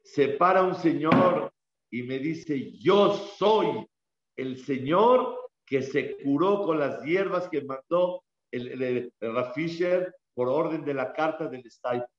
[0.03, 1.51] Se para un señor
[1.89, 3.88] y me dice, yo soy
[4.36, 10.86] el señor que se curó con las hierbas que mandó el, el, Rafisher por orden
[10.86, 12.10] de la carta del Staples.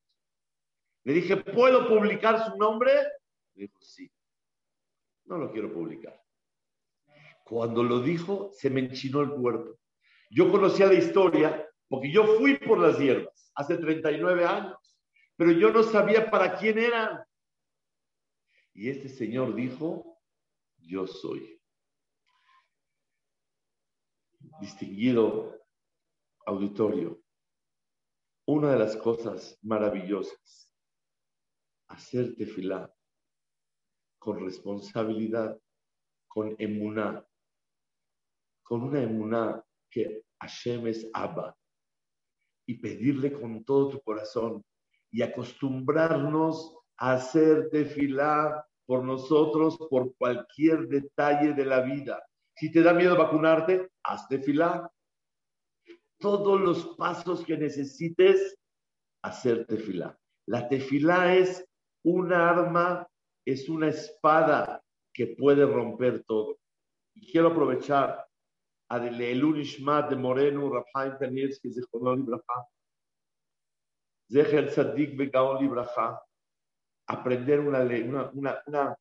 [1.05, 2.91] Le dije, ¿puedo publicar su nombre?
[3.55, 4.11] Me dijo, sí
[5.27, 6.21] no lo quiero publicar.
[7.43, 9.79] Cuando lo dijo, se me enchinó el cuerpo.
[10.29, 14.97] Yo conocía la historia porque yo fui por las hierbas hace 39 años,
[15.35, 17.23] pero yo no sabía para quién eran.
[18.73, 20.19] Y este señor dijo,
[20.77, 21.59] yo soy.
[24.59, 25.57] Distinguido
[26.45, 27.21] auditorio,
[28.45, 30.71] una de las cosas maravillosas,
[31.87, 32.96] hacer tefilá
[34.27, 35.57] con responsabilidad,
[36.27, 37.25] con emuná,
[38.61, 41.55] con una emuná que Hashem es Abba,
[42.67, 44.61] y pedirle con todo tu corazón
[45.11, 52.21] y acostumbrarnos a hacer tefilá por nosotros, por cualquier detalle de la vida.
[52.53, 54.91] Si te da miedo vacunarte, haz tefilá
[56.19, 58.57] todos los pasos que necesites,
[59.23, 60.19] hacer tefilá.
[60.47, 61.65] La tefilá es
[62.03, 63.07] una arma,
[63.47, 64.83] es una espada
[65.13, 66.59] que puede romper todo.
[67.15, 68.27] Y quiero aprovechar
[68.89, 72.67] a Leilun Ishmat de Moreno, Rafael Kanievski, Zechonol Libraja,
[74.29, 76.21] Zecher Tzadik Begaon Libraja,
[77.07, 78.97] aprender una, una,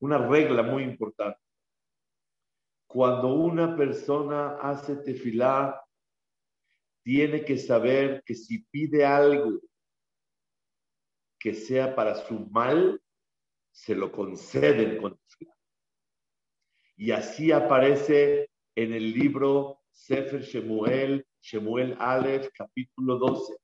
[0.00, 1.40] una regla muy importante.
[2.86, 5.82] Cuando una persona hace tefilá,
[7.02, 9.58] tiene que saber que si pide algo
[11.40, 13.00] que sea para su mal,
[13.74, 15.18] se lo conceden con
[16.96, 23.56] Y así aparece en el libro Sefer Shemuel, Shemuel Aleph, capítulo 12.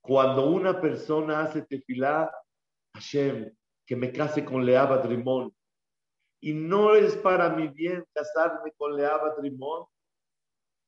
[0.00, 2.30] Cuando una persona hace tefilá,
[2.92, 3.54] Hashem,
[3.86, 5.54] que me case con Leaba Trimón,
[6.40, 9.86] y no es para mi bien casarme con Leaba Trimón,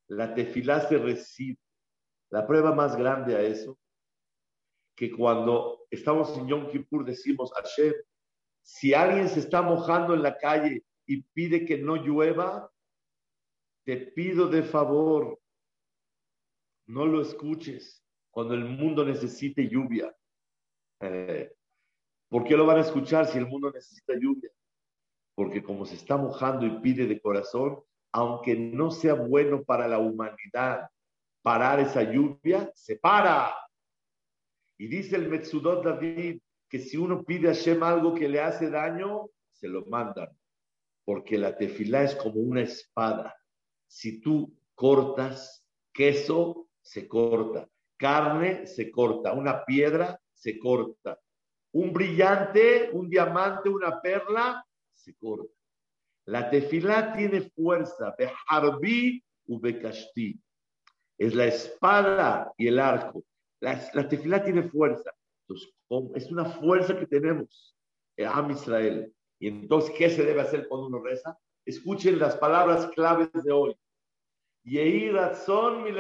[0.09, 1.59] la tefilá se recibe.
[2.31, 3.79] La prueba más grande a eso,
[4.99, 7.95] que cuando estamos en Yom Kippur decimos, Hashem,
[8.63, 12.69] si alguien se está mojando en la calle y pide que no llueva,
[13.85, 15.41] te pido de favor,
[16.89, 20.13] no lo escuches cuando el mundo necesite lluvia.
[21.01, 21.55] Eh,
[22.29, 24.51] ¿Por qué lo van a escuchar si el mundo necesita lluvia?
[25.37, 30.01] Porque como se está mojando y pide de corazón, aunque no sea bueno para la
[30.01, 30.91] humanidad
[31.41, 33.55] parar esa lluvia, se para.
[34.79, 38.71] Y dice el Metsudot David que si uno pide a Shem algo que le hace
[38.71, 40.29] daño, se lo mandan.
[41.05, 43.35] Porque la tefilá es como una espada.
[43.87, 47.69] Si tú cortas queso, se corta.
[47.97, 49.33] Carne, se corta.
[49.33, 51.19] Una piedra, se corta.
[51.73, 55.53] Un brillante, un diamante, una perla, se corta.
[56.27, 59.61] La tefilá tiene fuerza, beharbi u.
[61.17, 63.25] Es la espada y el arco.
[63.61, 65.13] La, la tiene fuerza.
[65.49, 65.75] Entonces,
[66.15, 67.77] es una fuerza que tenemos,
[68.17, 69.15] en Am Israel.
[69.39, 71.39] Y entonces, ¿qué se debe hacer cuando uno reza?
[71.65, 73.77] Escuchen las palabras claves de hoy.
[74.65, 75.93] Yehi razón mi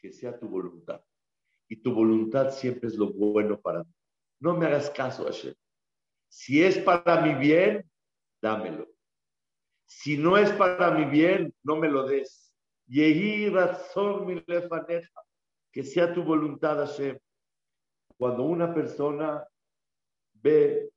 [0.00, 1.04] Que sea tu voluntad.
[1.68, 3.92] Y tu voluntad siempre es lo bueno para mí.
[4.40, 5.54] No me hagas caso, Hashem.
[6.28, 7.88] Si es para mi bien,
[8.40, 8.88] dámelo.
[9.86, 12.52] Si no es para mi bien, no me lo des.
[12.86, 15.22] Yehi razón mi lefaneja,
[15.72, 17.18] que sea tu voluntad, Hashem.
[18.16, 19.44] Cuando una persona
[20.34, 20.92] ve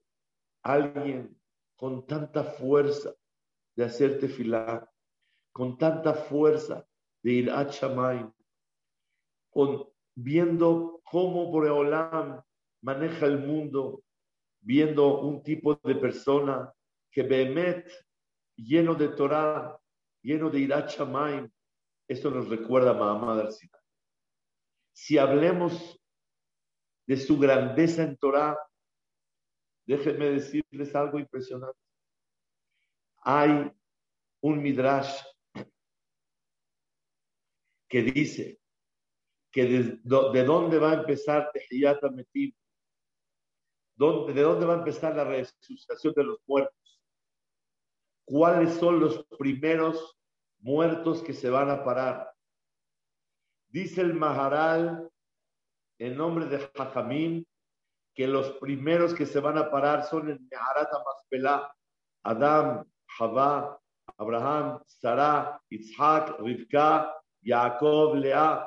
[0.63, 1.35] a alguien
[1.75, 3.13] con tanta fuerza
[3.75, 4.89] de hacerte filar,
[5.51, 6.85] con tanta fuerza
[7.23, 8.29] de ir a Chamay,
[9.49, 12.41] con, viendo cómo Boreolam
[12.81, 14.03] maneja el mundo,
[14.61, 16.73] viendo un tipo de persona
[17.11, 17.89] que Behemet,
[18.55, 19.79] lleno de Torah,
[20.21, 21.49] lleno de Irat Shamayim,
[22.07, 23.49] esto nos recuerda a Mahamad
[24.95, 25.99] Si hablemos
[27.05, 28.57] de su grandeza en Torah,
[29.85, 31.79] déjenme decirles algo impresionante.
[33.17, 33.71] Hay
[34.41, 35.21] un midrash
[37.89, 38.59] que dice
[39.51, 41.51] que de, dónde va a empezar
[42.13, 42.53] Metim,
[43.97, 47.01] de dónde va a empezar la resucitación de los muertos
[48.25, 50.17] cuáles son los primeros
[50.59, 52.34] muertos que se van a parar.
[53.75, 55.11] Dice el Maharal,
[55.99, 57.45] en nombre de Jajamín,
[58.13, 61.75] que los primeros que se van a parar son el Maharat Maspelá,
[62.23, 63.77] Adam, Javá,
[64.17, 68.65] Abraham, Sarah, Isaac, Rivka, Jacob, Lea.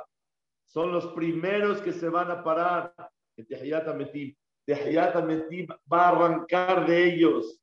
[0.67, 2.95] Son los primeros que se van a parar
[3.39, 4.37] en Tehiyat Metim.
[4.67, 7.59] Tehiyat Metim va a arrancar de ellos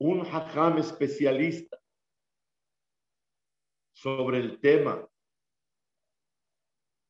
[0.00, 1.78] un hajam especialista
[3.94, 5.08] sobre el tema,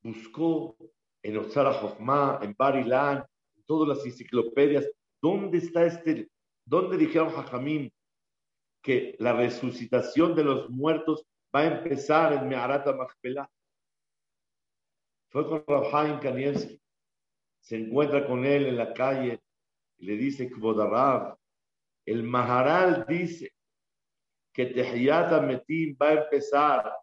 [0.02, 0.76] buscó
[1.22, 3.24] en Osara Jochma, en Barilan,
[3.56, 4.88] en todas las enciclopedias,
[5.20, 6.28] ¿dónde está este
[6.66, 7.92] ¿Dónde dijeron Jajamín
[8.82, 13.50] que la resucitación de los muertos va a empezar en Meharata Machpelah?
[15.30, 16.80] Fue con Rabhaim Kanievski.
[17.60, 19.40] Se encuentra con él en la calle
[19.98, 21.36] y le dice, Kvodarab,
[22.06, 23.53] el Maharal dice
[24.54, 26.96] que Tehiyat Metim va a empezar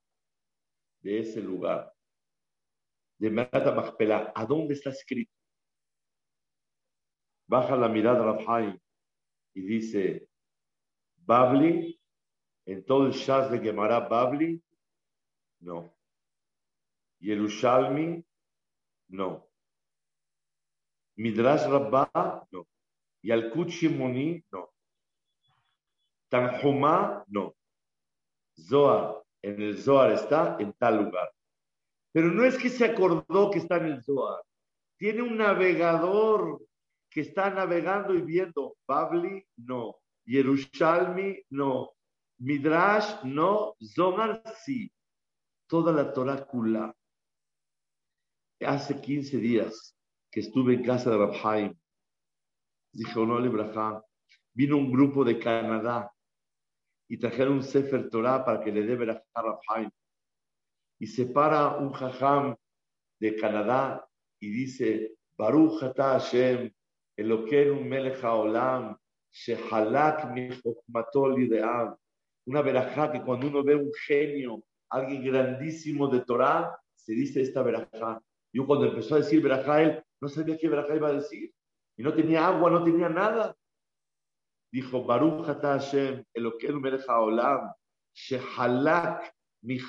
[1.04, 1.94] de ese lugar,
[3.20, 4.32] de Meharata Machpelah.
[4.34, 5.34] ¿A dónde está escrito?
[7.48, 8.80] Baja la mirada Rabhaim
[9.54, 10.30] y dice,
[11.18, 12.00] Babli,
[12.66, 14.64] en todo el Shaz de Gemara Babli,
[15.60, 15.94] no.
[17.20, 17.48] Y el
[19.10, 19.48] no.
[21.18, 22.68] Midrash Rabbah, no.
[23.22, 23.52] Y al
[24.52, 24.74] no.
[26.32, 27.54] Tanjumá, no.
[28.58, 31.30] Zohar, en el Zohar está en tal lugar.
[32.14, 34.42] Pero no es que se acordó que está en el Zohar.
[34.98, 36.66] Tiene un navegador
[37.10, 38.78] que está navegando y viendo.
[38.88, 39.98] Babli, no.
[40.26, 41.92] Yerushalmi, no.
[42.38, 43.76] Midrash, no.
[43.84, 44.90] Zohar, sí.
[45.68, 46.96] Toda la Torah Kula.
[48.62, 49.98] Hace 15 días
[50.32, 51.78] que estuve en casa de Rabhaim.
[52.94, 54.02] Dijo, no, Lebraham.
[54.54, 56.11] Vino un grupo de Canadá
[57.12, 59.90] y trajeron un Sefer Torah para que le dé a Rabhaim.
[60.98, 62.56] Y se para un jajam
[63.20, 64.08] de Canadá
[64.40, 66.72] y dice, Baruch Ata Hashem,
[67.18, 68.98] Elokeinu Melech HaOlam,
[69.30, 70.52] Shehalak mi
[71.36, 71.98] Lideam.
[72.46, 77.62] Una verajá que cuando uno ve un genio, alguien grandísimo de Torah, se dice esta
[77.62, 78.22] verajá.
[78.54, 81.52] Yo cuando empezó a decir verajá, él no sabía qué verajá iba a decir.
[81.98, 83.54] Y no tenía agua, no tenía nada.
[84.72, 87.72] Dijo, Baruch Ata Hashem, Elokeinu Melech HaOlam,
[88.16, 89.32] Shehalak
[89.64, 89.80] mi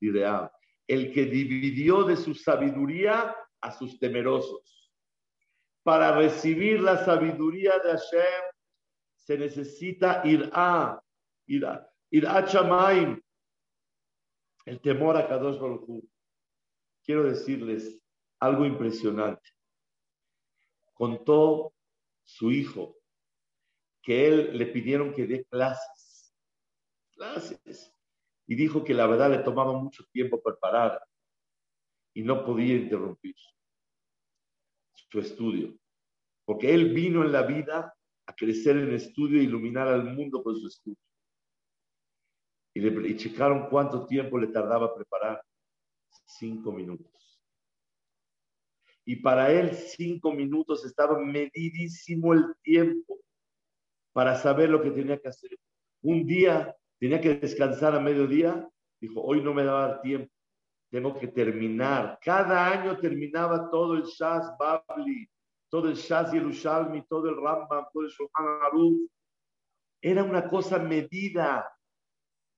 [0.00, 0.48] Lideam.
[0.88, 4.90] El que dividió de su sabiduría a sus temerosos
[5.82, 8.42] para recibir la sabiduría de Hashem
[9.16, 11.00] se necesita ir a,
[11.46, 13.20] ir a, ir a Chamaim,
[14.66, 16.04] el temor a Kadosh Baruj
[17.04, 18.00] Quiero decirles
[18.38, 19.50] algo impresionante.
[20.94, 21.74] Contó
[22.22, 22.96] su hijo
[24.02, 26.34] que él le pidieron que dé clases,
[27.12, 27.94] clases,
[28.46, 31.00] y dijo que la verdad le tomaba mucho tiempo preparar
[32.14, 33.36] y no podía interrumpir
[35.10, 35.76] su estudio,
[36.44, 37.94] porque él vino en la vida
[38.26, 40.98] a crecer en estudio e iluminar al mundo con su estudio.
[42.74, 45.42] Y, le, checaron cuánto tiempo le tardaba preparar.
[46.24, 47.40] Cinco minutos.
[49.04, 53.21] Y para él cinco minutos estaba medidísimo el tiempo
[54.12, 55.50] para saber lo que tenía que hacer.
[56.02, 58.68] Un día tenía que descansar a mediodía,
[59.00, 60.32] dijo, hoy no me va a dar tiempo
[60.92, 62.18] tengo que terminar.
[62.22, 65.26] Cada año terminaba todo el Shas Babli,
[65.70, 69.10] todo el Shas Yerushalmi, todo el Rambam, todo el Shulchan Aruch.
[70.02, 71.66] Era una cosa medida.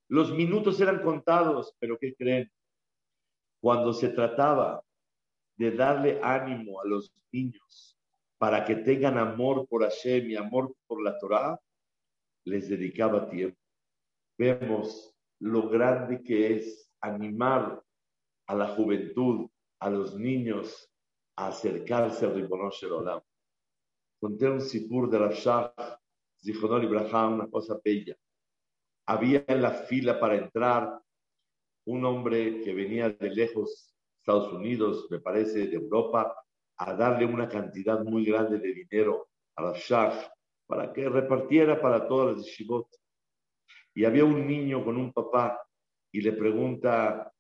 [0.09, 2.51] Los minutos eran contados, pero ¿qué creen?
[3.61, 4.83] Cuando se trataba
[5.57, 7.94] de darle ánimo a los niños
[8.39, 11.61] para que tengan amor por Hashem y amor por la Torah,
[12.45, 13.59] les dedicaba tiempo.
[14.39, 17.83] Vemos lo grande que es animar
[18.47, 19.49] a la juventud,
[19.81, 20.91] a los niños,
[21.37, 23.21] a acercarse al Ribono Olam.
[24.21, 26.01] Conté un sipur de Rafshah,
[26.43, 28.17] Zichonor Ibrahim, una cosa bella.
[29.07, 31.01] Había en la fila para entrar
[31.87, 36.44] un hombre que venía de lejos, Estados Unidos, me parece, de Europa,
[36.79, 40.33] a darle una cantidad muy grande de dinero a Rafshah
[40.67, 42.89] para que repartiera para todas las yeshivot.
[43.95, 45.61] Y había un niño con un papá
[46.13, 47.33] y le pregunta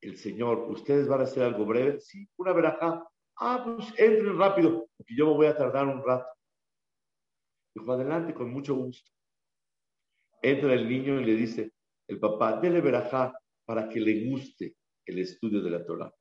[0.00, 2.00] el Señor, ¿ustedes van a hacer algo breve?
[2.00, 3.06] Sí, una verajá.
[3.36, 6.26] Ah, pues entren rápido, porque yo me voy a tardar un rato.
[7.74, 9.10] Dijo, adelante, con mucho gusto.
[10.42, 11.72] Entra el niño y le dice,
[12.08, 13.32] el papá, dele verajá
[13.64, 14.74] para que le guste
[15.06, 16.12] el estudio de la Torah.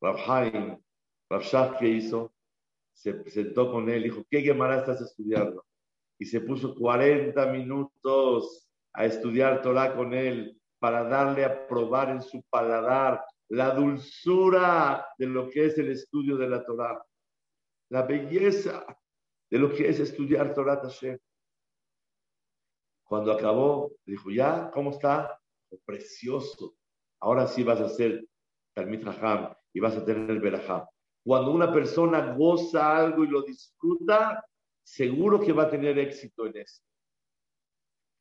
[0.00, 0.78] Rabhaim,
[1.30, 2.32] Rabshah, ¿qué hizo?
[2.92, 5.64] Se sentó con él, dijo, ¿qué Gemara estás estudiando?
[6.18, 12.22] Y se puso 40 minutos a estudiar Torah con él para darle a probar en
[12.22, 17.02] su paladar la dulzura de lo que es el estudio de la Torah,
[17.90, 18.84] la belleza
[19.50, 21.18] de lo que es estudiar Torah Tashem.
[23.04, 25.40] Cuando acabó, dijo, ya, ¿cómo está?
[25.84, 26.76] Precioso.
[27.20, 28.26] Ahora sí vas a hacer
[28.74, 30.88] Talmid Raham y vas a tener el Berajá.
[31.24, 34.44] Cuando una persona goza algo y lo disfruta,
[34.82, 36.82] seguro que va a tener éxito en eso.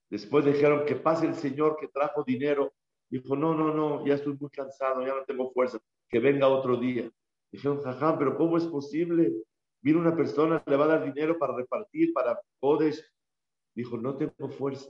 [0.10, 2.74] Después dijeron que pase el Señor que trajo dinero.
[3.10, 5.80] Dijo, no, no, no, ya estoy muy cansado, ya no tengo fuerza,
[6.10, 7.10] que venga otro día.
[7.52, 9.34] Dijeron, jajam, pero ¿cómo es posible?
[9.82, 13.10] Vino una persona, le va a dar dinero para repartir, para podes.
[13.74, 14.90] Dijo, no tengo fuerza.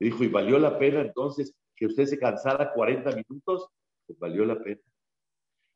[0.00, 3.68] dijo, ¿y valió la pena entonces que usted se cansara 40 minutos?
[4.06, 4.80] Pues valió la pena.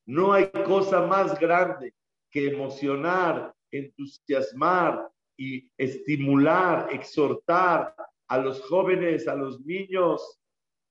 [0.08, 1.94] No hay cosa más grande
[2.30, 7.94] que emocionar, entusiasmar y estimular, exhortar
[8.26, 10.40] a los jóvenes, a los niños,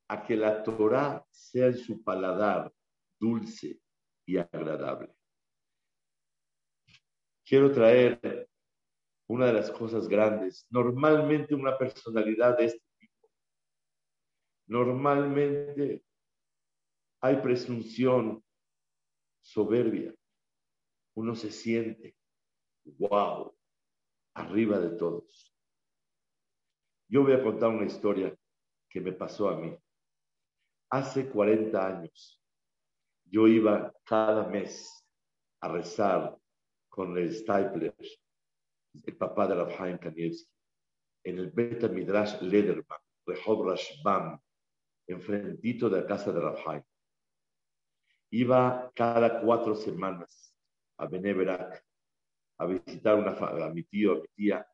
[0.07, 2.71] a que la Torah sea en su paladar
[3.19, 3.79] dulce
[4.23, 5.11] y agradable.
[7.43, 8.47] Quiero traer
[9.27, 10.67] una de las cosas grandes.
[10.69, 13.27] Normalmente una personalidad de este tipo.
[14.67, 16.03] Normalmente
[17.19, 18.43] hay presunción,
[19.47, 20.13] soberbia.
[21.15, 22.15] Uno se siente,
[22.83, 23.55] wow,
[24.33, 25.55] arriba de todos.
[27.09, 28.35] Yo voy a contar una historia
[28.89, 29.75] que me pasó a mí.
[30.89, 32.41] Hace 40 años,
[33.25, 35.05] yo iba cada mes
[35.61, 36.37] a rezar
[36.89, 37.95] con el Stapler,
[39.05, 40.51] el papá de Rabhaim Kanievski,
[41.23, 44.39] en el Beta Midrash Lederman, Rehov Rashbam,
[45.07, 46.83] enfrentito de la casa de Rabhaim.
[48.29, 50.53] Iba cada cuatro semanas
[50.97, 51.83] a Beneverak
[52.57, 54.67] a visitar una, a mi tío, a mi tía,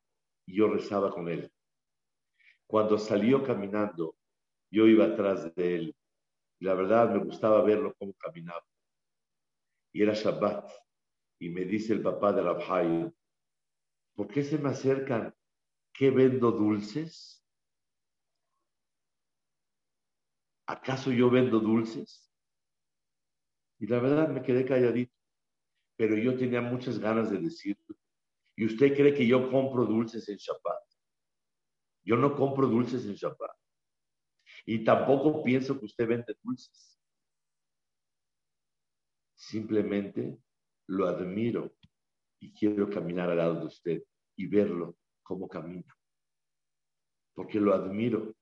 [0.45, 1.51] y yo rezaba con él.
[2.65, 4.15] Cuando salió caminando,
[4.71, 5.95] yo iba atrás de él.
[6.59, 8.65] Y la verdad me gustaba verlo cómo caminaba.
[9.91, 10.71] Y era Shabbat.
[11.39, 13.13] Y me dice el papá de Rabhai,
[14.15, 15.35] ¿por qué se me acercan?
[15.91, 17.45] ¿Qué vendo dulces?
[20.65, 22.32] ¿Acaso yo vendo dulces?
[23.83, 25.11] Y la verdad me quedé calladito
[25.97, 27.97] pero yo tenía muchas ganas de decirlo.
[28.55, 30.83] ¿Y usted cree que yo compro dulces en Shabbat?
[32.05, 33.55] Yo no compro dulces en Shabbat.
[34.65, 36.97] Y tampoco pienso que usted vende dulces.
[39.35, 40.39] Simplemente
[40.87, 41.75] lo admiro
[42.39, 44.03] y quiero caminar al lado de usted
[44.37, 45.93] y verlo cómo camina.
[47.33, 48.33] Porque lo admiro.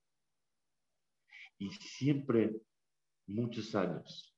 [1.58, 2.62] Y siempre,
[3.26, 4.31] muchos años,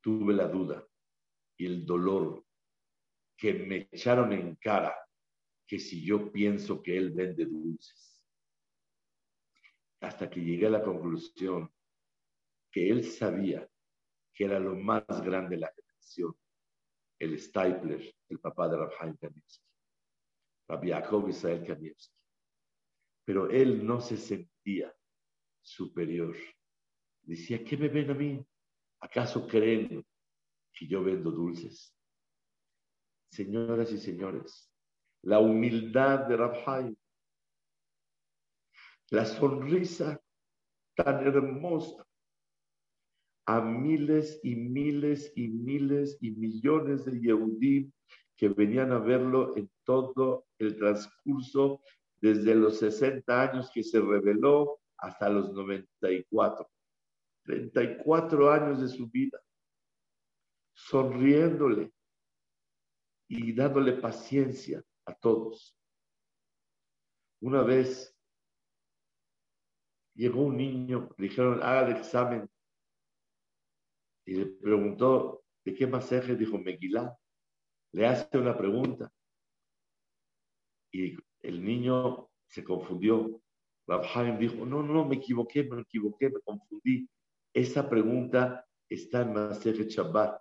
[0.00, 0.86] tuve la duda
[1.56, 2.44] y el dolor
[3.36, 4.94] que me echaron en cara
[5.66, 8.22] que si yo pienso que él vende dulces.
[10.00, 11.72] Hasta que llegué a la conclusión
[12.70, 13.68] que él sabía
[14.32, 16.34] que era lo más grande de la generación,
[17.18, 19.66] el Stapler, el papá de Rabhaim Kanievski,
[20.68, 22.16] Rabbi Yaakov Israel Kanievski.
[23.24, 24.94] Pero él no se sentía
[25.62, 26.34] superior.
[27.22, 28.44] Decía, ¿qué me ven a mí?
[29.00, 30.04] ¿Acaso creen
[30.72, 31.94] que yo vendo dulces.
[33.30, 34.70] Señoras y señores,
[35.22, 36.96] la humildad de Rabhai,
[39.10, 40.20] la sonrisa
[40.94, 42.06] tan hermosa
[43.46, 47.92] a miles y miles y miles y millones de Yehudim
[48.36, 51.82] que venían a verlo en todo el transcurso
[52.20, 56.68] desde los 60 años que se reveló hasta los 94.
[57.50, 59.40] 34 años de su vida
[60.72, 61.92] sonriéndole
[63.28, 65.76] y dándole paciencia a todos.
[67.40, 68.16] Una vez
[70.14, 72.50] llegó un niño, le dijeron, haga el examen.
[74.26, 76.36] Y le preguntó, ¿de qué masaje?
[76.36, 77.16] Dijo, Meguilá.
[77.92, 79.12] Le hace una pregunta.
[80.92, 83.40] Y el niño se confundió.
[83.86, 87.08] Rabhaim dijo, no, no, me equivoqué, me equivoqué, me confundí.
[87.52, 90.40] Esa pregunta está en Masejet Shabbat.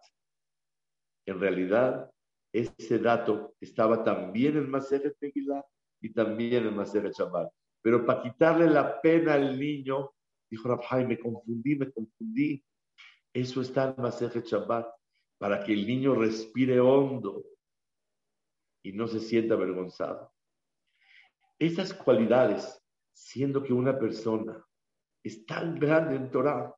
[1.25, 2.11] En realidad,
[2.51, 5.63] ese dato estaba también en Maseret Megillah
[6.01, 7.51] y también en Maseret Shabbat.
[7.81, 10.11] Pero para quitarle la pena al niño,
[10.49, 12.63] dijo Rabhai, me confundí, me confundí.
[13.33, 14.87] Eso está en Maseret Shabbat,
[15.37, 17.43] para que el niño respire hondo
[18.83, 20.33] y no se sienta avergonzado.
[21.59, 22.81] Esas cualidades,
[23.13, 24.65] siendo que una persona
[25.23, 26.73] es tan grande en Torah,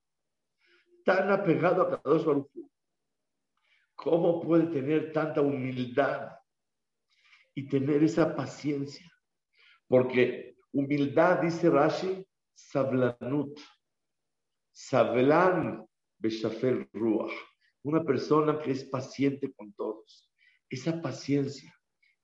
[1.04, 2.52] tan apegado a Kadosh Baruch
[4.02, 6.32] ¿Cómo puede tener tanta humildad
[7.54, 9.12] y tener esa paciencia?
[9.88, 12.26] Porque humildad, dice Rashi,
[12.56, 13.60] sablanut.
[14.72, 15.86] Sablan
[16.18, 17.32] beshafer ruach.
[17.84, 20.32] Una persona que es paciente con todos.
[20.68, 21.72] Esa paciencia,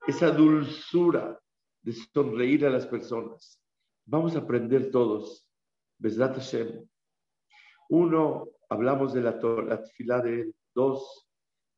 [0.08, 1.40] esa dulzura
[1.84, 3.62] de sonreír a las personas.
[4.06, 5.48] Vamos a aprender todos.
[6.00, 6.88] Besdat Hashem.
[7.90, 9.32] Uno, hablamos de la,
[9.68, 10.54] la fila de.
[10.74, 11.28] Dos,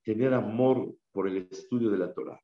[0.03, 2.37] tener amor por el estudio de la Torah.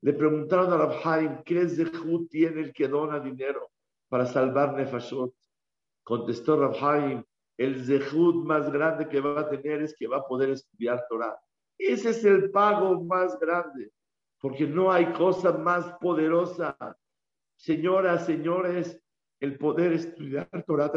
[0.00, 3.70] Le preguntaron a Rabhaim, ¿qué zehut tiene el que dona dinero
[4.08, 5.34] para salvar Nefashot?
[6.02, 7.22] Contestó Rabhaim,
[7.58, 11.38] el zehut más grande que va a tener es que va a poder estudiar Torah.
[11.76, 13.92] Ese es el pago más grande.
[14.40, 16.76] porque no hay cosa más poderosa.
[17.56, 19.00] Señoras, señores,
[19.40, 20.92] el poder estudiar Torah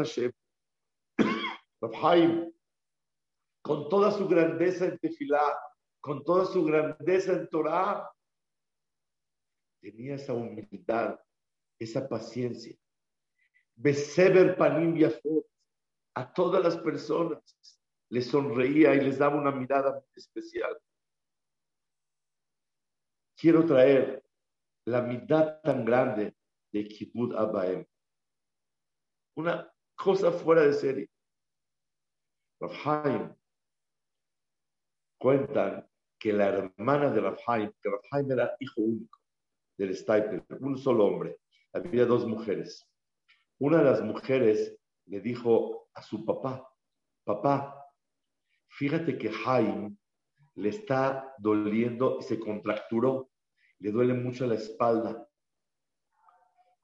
[3.60, 5.58] Con toda su grandeza en Tefilá,
[6.00, 8.08] con toda su grandeza en Torah,
[9.80, 11.18] tenía esa humildad,
[11.80, 12.76] esa paciencia.
[13.74, 14.96] Beseber Panim
[16.14, 17.42] a todas las personas
[18.10, 20.78] les sonreía y les daba una mirada especial.
[23.36, 24.22] Quiero traer
[24.84, 26.36] la mitad tan grande
[26.70, 27.84] de Kibbutz Abaem.
[29.34, 31.11] Una cosa fuera de serie.
[32.62, 33.34] Rafhaim
[35.18, 35.84] cuentan
[36.16, 39.18] que la hermana de Rafhaim, que Rafhaim era hijo único
[39.76, 41.38] del Stipler, un solo hombre,
[41.72, 42.88] había dos mujeres.
[43.58, 46.72] Una de las mujeres le dijo a su papá,
[47.24, 47.84] papá,
[48.68, 49.96] fíjate que Jaime
[50.54, 53.30] le está doliendo y se contracturó,
[53.80, 55.28] le duele mucho la espalda.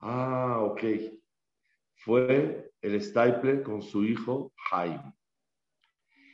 [0.01, 0.83] Ah, ok.
[1.95, 5.18] Fue el Stapler con su hijo Jaime.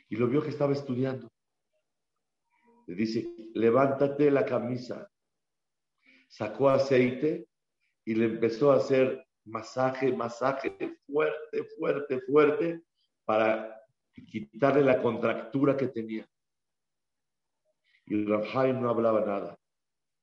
[0.08, 1.28] Y lo vio que estaba estudiando.
[2.86, 5.10] Le dice, levántate la camisa.
[6.28, 7.48] Sacó aceite
[8.04, 10.76] y le empezó a hacer masaje, masaje
[11.06, 12.82] fuerte, fuerte, fuerte
[13.24, 13.80] para
[14.12, 16.28] quitarle la contractura que tenía.
[18.06, 19.58] Y Rafael no hablaba nada.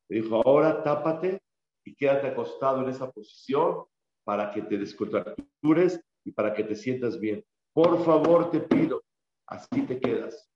[0.07, 1.41] Le dijo, ahora tápate
[1.83, 3.85] y quédate acostado en esa posición
[4.23, 7.43] para que te descontractures y para que te sientas bien.
[7.73, 9.02] Por favor, te pido,
[9.47, 10.49] así te quedas.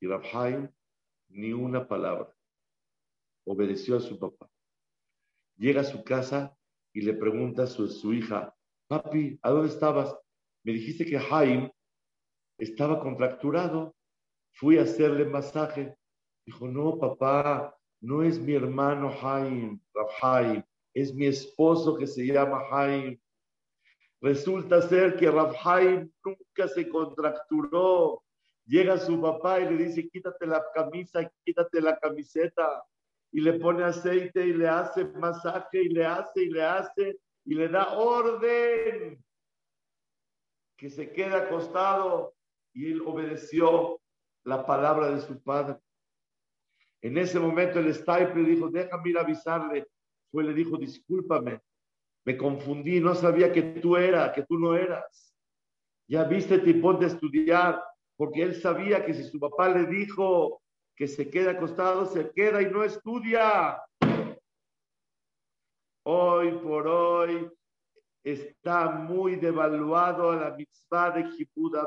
[0.00, 0.72] Y Rafael
[1.28, 2.34] ni una palabra.
[3.46, 4.50] Obedeció a su papá.
[5.56, 6.56] Llega a su casa
[6.92, 8.54] y le pregunta a su, hija,
[8.88, 10.16] papi, ¿a dónde estabas?
[10.64, 11.72] Me dijiste que Jaime
[12.58, 13.94] estaba contracturado.
[14.52, 15.96] Fui a hacerle masaje.
[16.44, 19.78] Dijo, no, papá, no es mi hermano Jaime,
[20.20, 20.64] Jaime,
[20.94, 23.20] es mi esposo que se llama Jaime.
[24.20, 25.54] Resulta ser que Rab
[26.24, 28.22] nunca se contracturó.
[28.66, 32.84] Llega su papá y le dice, quítate la camisa, quítate la camiseta
[33.32, 37.54] y le pone aceite y le hace masaje y le hace y le hace y
[37.54, 39.24] le da orden
[40.76, 42.34] que se quede acostado
[42.72, 44.00] y él obedeció
[44.44, 45.76] la palabra de su padre.
[47.02, 49.86] En ese momento el Stipe dijo, déjame ir a avisarle.
[50.30, 51.60] Fue, le dijo, discúlpame,
[52.24, 55.34] me confundí, no sabía que tú eras, que tú no eras.
[56.08, 57.82] Ya viste, te a estudiar,
[58.16, 60.60] porque él sabía que si su papá le dijo,
[60.96, 63.80] que se queda acostado, se queda y no estudia.
[66.04, 67.50] Hoy por hoy
[68.22, 71.78] está muy devaluado la mitzvah de Kippur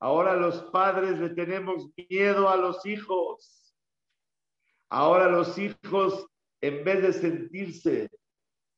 [0.00, 3.74] Ahora los padres le tenemos miedo a los hijos.
[4.88, 6.26] Ahora los hijos,
[6.66, 8.10] en vez de sentirse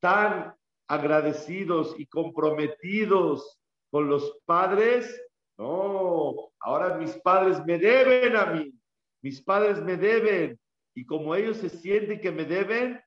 [0.01, 0.53] tan
[0.89, 3.61] agradecidos y comprometidos
[3.93, 5.23] con los padres,
[5.57, 8.75] no, ahora mis padres me deben a mí,
[9.23, 10.59] mis padres me deben.
[10.97, 13.01] Y como ellos se sienten que me deben,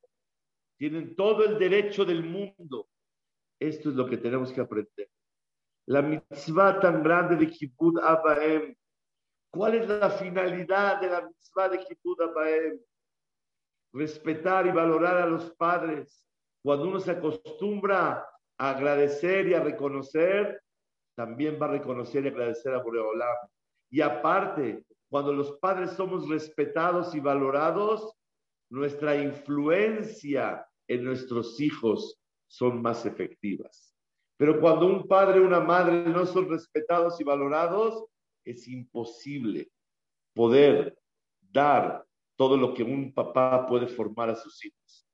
[0.77, 2.87] tienen todo el derecho del mundo.
[3.59, 5.09] Esto es lo que tenemos que aprender.
[5.87, 8.73] La mitzvah tan grande de Kibbutz Abaem.
[9.51, 12.79] ¿Cuál es la finalidad de la mitzvah de Kibbutz Abaem?
[13.93, 16.25] Respetar y valorar a los padres.
[16.63, 18.25] Cuando uno se acostumbra
[18.57, 20.61] a agradecer y a reconocer,
[21.15, 23.35] también va a reconocer y agradecer a Boreolam.
[23.89, 28.15] Y aparte, cuando los padres somos respetados y valorados,
[28.69, 33.95] nuestra influencia en nuestros hijos son más efectivas.
[34.37, 38.05] Pero cuando un padre o una madre no son respetados y valorados,
[38.45, 39.71] es imposible
[40.33, 40.97] poder
[41.41, 42.05] dar
[42.39, 45.05] todo lo que un papá puede formar a sus hijos.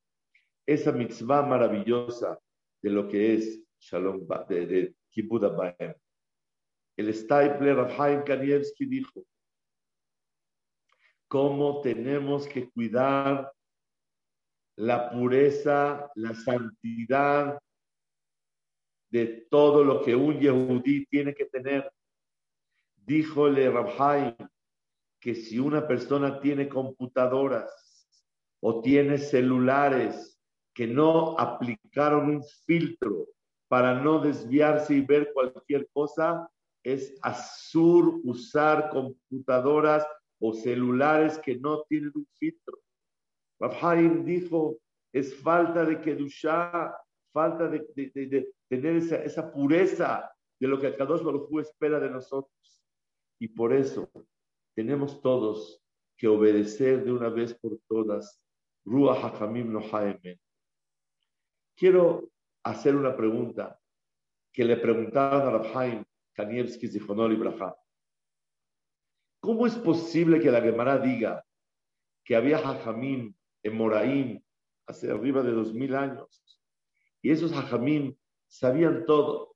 [0.63, 2.39] Esa mitzvah maravillosa
[2.83, 4.95] de lo que es Shalom, de, de
[6.97, 9.25] el Stapler Rafael Kanievski dijo,
[11.27, 13.51] cómo tenemos que cuidar
[14.75, 17.57] la pureza, la santidad
[19.09, 21.89] de todo lo que un yehudí tiene que tener.
[22.97, 24.35] Díjole Rabhaim
[25.25, 28.07] que si una persona tiene computadoras
[28.61, 30.39] o tiene celulares
[30.71, 33.29] que no aplicaron un filtro
[33.67, 36.47] para no desviarse y ver cualquier cosa,
[36.83, 40.05] es azur usar computadoras
[40.39, 42.77] o celulares que no tienen un filtro.
[43.59, 44.77] Rabhaim dijo,
[45.11, 46.95] es falta de Kedushá,
[47.33, 47.79] falta de,
[48.69, 52.83] tener esa, pureza de lo que Kadosh Baruj espera de nosotros.
[53.39, 54.07] Y por eso
[54.75, 55.81] tenemos todos
[56.17, 58.41] que obedecer de una vez por todas.
[58.85, 59.81] Ruach Hakamim no
[61.75, 62.29] Quiero
[62.63, 63.79] hacer una pregunta
[64.53, 66.03] que le preguntaron a Rabhaim
[66.33, 67.75] Kanievski Zichonol y Braja.
[69.39, 71.45] ¿Cómo es posible que la Gemara diga
[72.23, 74.43] que había Hajamim en Moraim
[74.87, 76.61] hace arriba de dos mil años?
[77.21, 78.15] Y esos Hajamim
[78.47, 79.55] sabían todo.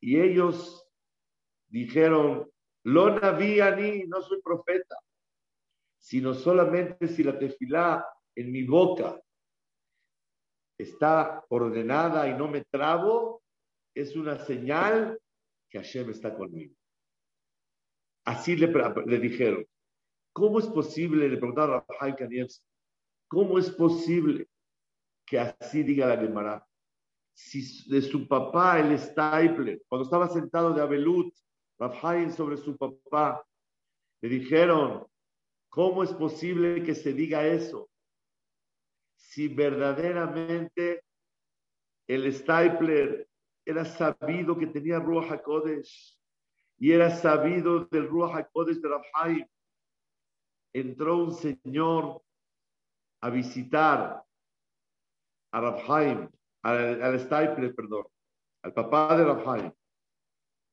[0.00, 0.88] Y ellos
[1.68, 2.51] dijeron,
[2.84, 4.96] Lo ni, no soy profeta,
[5.98, 8.04] sino solamente si la tefilá
[8.34, 9.20] en mi boca
[10.76, 13.42] está ordenada y no me trabo,
[13.94, 15.20] es una señal
[15.70, 16.74] que Hashem está conmigo.
[18.24, 18.72] Así le,
[19.06, 19.66] le dijeron.
[20.32, 21.28] ¿Cómo es posible?
[21.28, 22.64] Le preguntaron a Rafael Kanievski,
[23.28, 24.48] ¿cómo es posible
[25.26, 26.66] que así diga la Gemara?
[27.34, 31.34] Si de su papá, el Stapler, cuando estaba sentado de Abelut,
[31.78, 33.44] Rafael sobre su papá,
[34.20, 35.06] le dijeron,
[35.68, 37.90] ¿cómo es posible que se diga eso?
[39.16, 41.04] Si verdaderamente
[42.06, 43.28] el Stapler
[43.64, 46.18] era sabido que tenía Ruach HaKodesh
[46.78, 49.46] y era sabido del Ruach HaKodesh de Rabhaim.
[50.74, 52.22] Entró un señor
[53.20, 54.24] a visitar
[55.52, 56.28] a Rabhaim,
[56.62, 58.06] al, al perdón,
[58.62, 59.72] al papá de Rabhaim.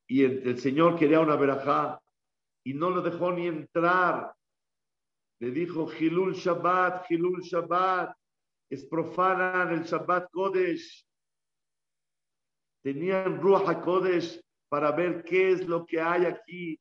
[0.09, 2.01] Y el, señor quería una verajá
[2.63, 4.33] y no lo dejó ni entrar.
[5.39, 8.17] Le dijo, Hilul Shabbat, Hilul Shabbat,
[8.69, 11.05] es profana el Shabbat Kodesh
[12.81, 16.79] tenían Ruach HaKodesh para ver qué es lo que hay aquí.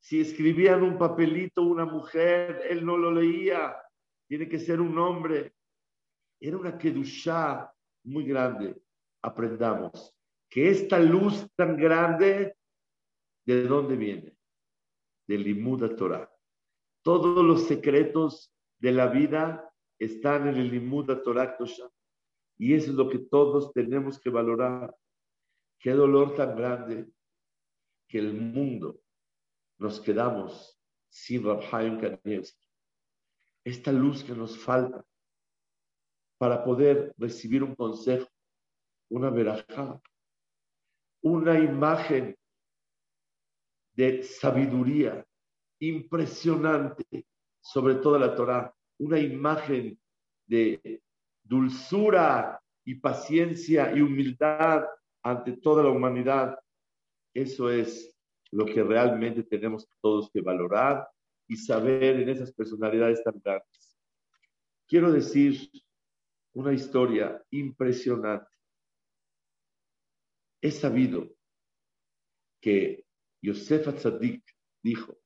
[0.00, 3.76] Si escribían un papelito una mujer, él no lo leía.
[4.26, 5.54] Tiene que ser un hombre.
[6.40, 7.72] Era una kedushá
[8.04, 8.80] muy grande.
[9.22, 10.14] Aprendamos
[10.50, 12.56] que esta luz tan grande,
[13.46, 14.36] ¿de dónde viene?
[15.26, 16.30] Del Limud Torah.
[17.02, 21.56] Todos los secretos de la vida están en el Limud Torah
[22.58, 24.94] y eso es lo que todos tenemos que valorar.
[25.78, 27.08] Qué dolor tan grande
[28.08, 29.00] que el mundo
[29.78, 30.78] nos quedamos
[31.08, 32.66] sin Rabhaim Kanievski.
[33.64, 35.06] Esta luz que nos falta
[36.38, 38.28] para poder recibir un consejo,
[39.10, 40.00] una verajá,
[41.22, 42.36] una imagen
[43.94, 45.24] de sabiduría
[45.80, 47.26] impresionante
[47.60, 49.98] sobre toda la Torah, una imagen
[50.46, 51.02] de
[51.42, 54.84] dulzura y paciencia y humildad
[55.22, 56.58] ante toda la humanidad.
[57.34, 58.14] Eso es
[58.50, 61.08] lo que realmente tenemos todos que valorar
[61.46, 63.98] y saber en esas personalidades tan grandes.
[64.86, 65.70] Quiero decir
[66.54, 68.46] una historia impresionante.
[70.62, 71.28] He sabido
[72.60, 73.04] que
[73.42, 74.44] Yosef Atzadik
[74.82, 75.18] dijo,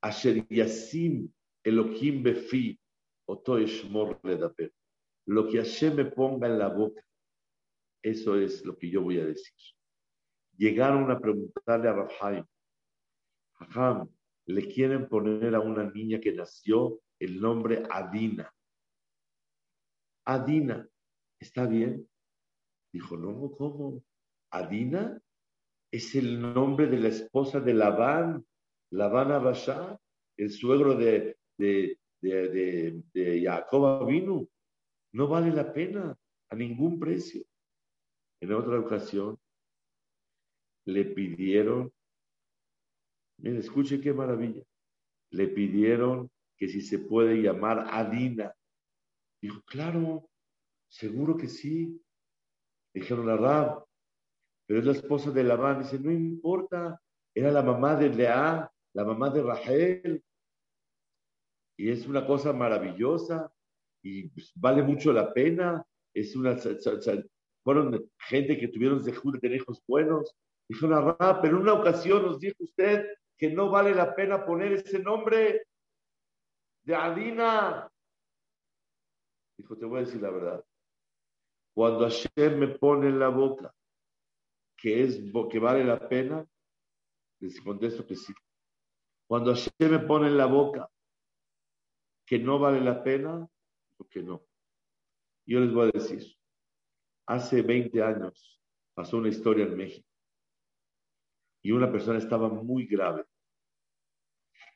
[0.00, 1.32] Asher Yasim
[1.64, 2.78] Elohim Befi,
[3.26, 4.72] Oto Eshmor Ledaber.
[5.26, 7.02] Lo que Hashem me ponga en la boca,
[8.02, 9.54] eso es lo que yo voy a decir.
[10.56, 12.46] Llegaron a preguntarle a Raham,
[13.58, 14.08] Raham,
[14.46, 18.52] le quieren poner a una niña que nació el nombre Adina.
[20.24, 20.88] Adina,
[21.38, 22.08] ¿está bien?
[22.92, 24.02] Dijo, no, ¿cómo?
[24.52, 25.20] Adina
[25.90, 28.46] es el nombre de la esposa de Labán,
[28.90, 29.98] Labán Abashá,
[30.36, 34.08] el suegro de, de, de, de, Jacob.
[35.12, 36.16] No vale la pena
[36.50, 37.44] a ningún precio.
[38.40, 39.38] En otra ocasión
[40.86, 41.92] le pidieron,
[43.38, 44.62] miren, escuche qué maravilla,
[45.30, 48.54] le pidieron que si se puede llamar Adina.
[49.40, 50.28] Dijo, claro,
[50.88, 52.00] seguro que sí.
[52.94, 53.86] Dijeron a Rab,
[54.72, 55.82] pero es la esposa de Labán.
[55.82, 56.98] Dice, no importa,
[57.34, 60.24] era la mamá de Lea, la mamá de Rachel.
[61.76, 63.52] Y es una cosa maravillosa
[64.02, 65.86] y pues, vale mucho la pena.
[66.14, 66.56] Es una,
[67.62, 69.12] fueron gente que tuvieron de
[69.42, 70.34] tener hijos buenos.
[70.66, 73.04] Dijo Narra, pero en una ocasión nos dijo usted
[73.36, 75.66] que no vale la pena poner ese nombre
[76.84, 77.92] de Adina.
[79.58, 80.64] Dijo, te voy a decir la verdad.
[81.74, 83.70] Cuando Hashem me pone en la boca
[84.82, 86.44] que es que vale la pena,
[87.38, 88.34] les contesto que sí.
[89.28, 90.90] Cuando Hashem me pone en la boca
[92.26, 93.48] que no vale la pena,
[94.10, 94.42] que no.
[95.46, 96.36] Yo les voy a decir,
[97.26, 98.60] hace 20 años
[98.92, 100.08] pasó una historia en México
[101.62, 103.24] y una persona estaba muy grave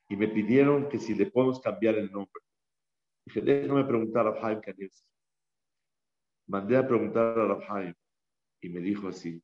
[0.08, 2.42] y me pidieron que si le podemos cambiar el nombre.
[3.24, 5.10] Dije, déjame preguntar a Jaime Kanievski.
[6.46, 7.96] Mandé a preguntar a Jaime
[8.60, 9.42] y me dijo así,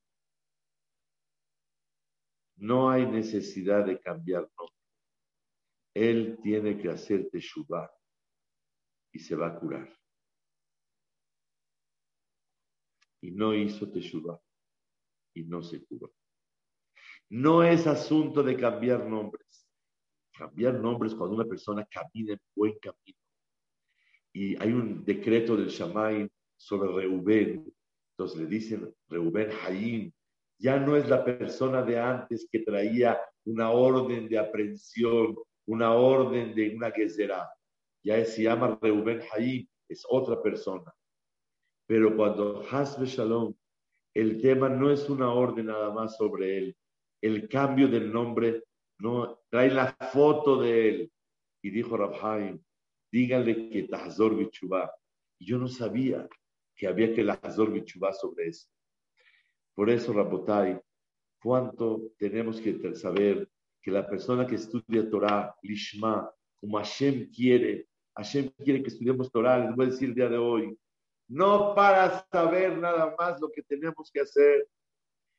[2.63, 4.77] no hay necesidad de cambiar nombre.
[5.95, 7.93] él tiene que hacer teshuva
[9.13, 9.93] y se va a curar.
[13.21, 14.41] Y no hizo teshuva
[15.35, 16.15] y no se curó.
[17.31, 19.69] No es asunto de cambiar nombres.
[20.33, 23.19] Cambiar nombres cuando una persona camina en buen camino.
[24.33, 27.75] Y hay un decreto del Shamay sobre Reubén.
[28.13, 30.13] Entonces le dicen Reubén Hayim.
[30.63, 35.35] Ya no es la persona de antes que traía una orden de aprehensión,
[35.67, 37.51] una orden de una gezerá.
[38.05, 40.95] Ya se llama Reubén Hayim, es otra persona.
[41.89, 43.53] Pero cuando Hasbe Shalom,
[44.15, 46.77] el tema no es una orden nada más sobre él.
[47.21, 48.63] El cambio del nombre
[49.01, 51.13] no trae la foto de él.
[51.61, 52.63] Y dijo Rabhaim,
[53.11, 54.93] díganle que Tahzor Bichubá.
[55.41, 56.29] Yo no sabía
[56.77, 58.69] que había que Tahzor Bichubá sobre eso.
[59.75, 60.81] Por eso, Rabotai,
[61.43, 63.49] cuánto tenemos que saber
[63.81, 69.59] que la persona que estudia Torah, Lishma, como Hashem quiere, Hashem quiere que estudiemos Torah,
[69.59, 70.79] les voy a decir el día de hoy,
[71.29, 74.69] no para saber nada más lo que tenemos que hacer,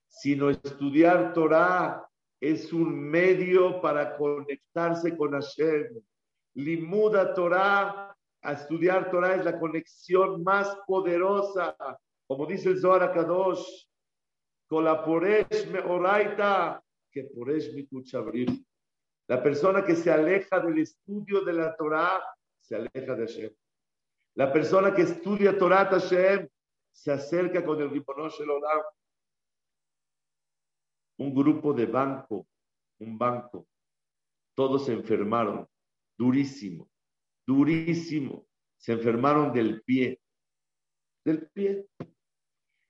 [0.08, 2.08] sino estudiar Torah
[2.42, 5.88] es un medio para conectarse con Hashem.
[6.56, 11.76] Limuda Torah, a estudiar Torah es la conexión más poderosa,
[12.28, 13.88] como dice el Zohar Kadosh,
[14.74, 17.30] con la Poresh me oraita, que
[17.76, 17.88] mi
[19.28, 22.19] La persona que se aleja del estudio de la Torah,
[22.59, 23.53] se aleja de Hashem.
[24.34, 26.49] La persona que estudia Torah Hashem,
[26.91, 28.82] se acerca con el Ribonosh Olam
[31.19, 32.47] un grupo de banco,
[32.97, 33.67] un banco,
[34.55, 35.69] todos se enfermaron,
[36.17, 36.89] durísimo,
[37.45, 38.47] durísimo,
[38.78, 40.19] se enfermaron del pie,
[41.24, 41.88] del pie.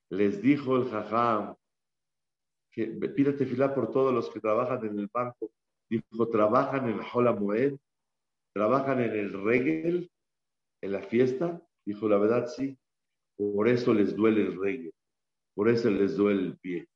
[0.09, 1.57] Les dijo el jajam
[2.73, 5.51] que pídate fila por todos los que trabajan en el banco.
[5.89, 7.75] Dijo, trabajan en Hola Moed,
[8.51, 10.11] trabajan en el Regel,
[10.81, 11.61] en la fiesta.
[11.85, 12.77] Dijo, la verdad sí,
[13.37, 14.93] por eso les duele el Regel,
[15.53, 16.87] por eso les duele el pie.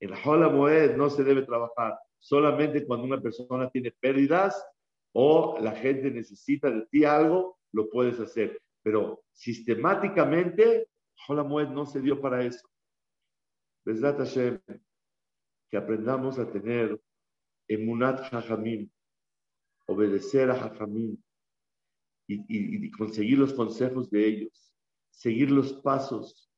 [0.00, 4.64] En Hola Moed no se debe trabajar solamente cuando una persona tiene pérdidas
[5.12, 8.60] o la gente necesita de ti algo, lo puedes hacer.
[8.82, 10.86] Pero sistemáticamente,
[11.26, 12.68] Hola Moed no se dio para eso.
[13.84, 14.60] Besdat Hashem,
[15.70, 17.00] que aprendamos a tener
[17.68, 18.90] emunat hajamim,
[19.86, 21.16] obedecer a hajamim
[22.28, 24.74] y, conseguir los consejos de ellos,
[25.10, 26.50] seguir los pasos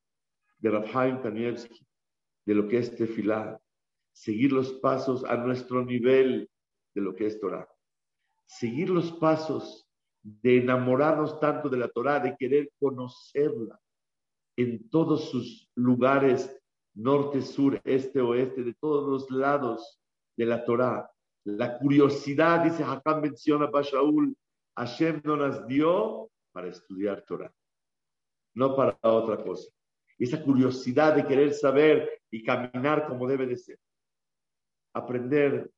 [0.59, 1.85] de Rabhaim Kanievski,
[2.45, 3.61] de lo que es tefilá,
[4.11, 6.49] seguir los pasos a nuestro nivel
[6.95, 7.67] de lo que es Torah,
[8.45, 9.87] seguir los pasos
[10.21, 13.79] de enamorarnos tanto de la Torah, de querer conocerla
[14.57, 16.58] en todos sus lugares,
[16.95, 19.99] norte, sur, este, oeste, de todos los lados
[20.37, 21.09] de la Torah.
[21.45, 24.35] La curiosidad, dice Hakam menciona para Shaul,
[24.75, 27.53] Hashem no las dio para estudiar Torah,
[28.55, 29.69] no para otra cosa.
[30.17, 33.79] Esa curiosidad de querer saber y caminar como debe de ser.
[34.93, 35.71] Aprender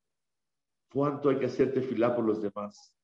[0.91, 2.95] cuánto hay que hacer tefilá por los demás.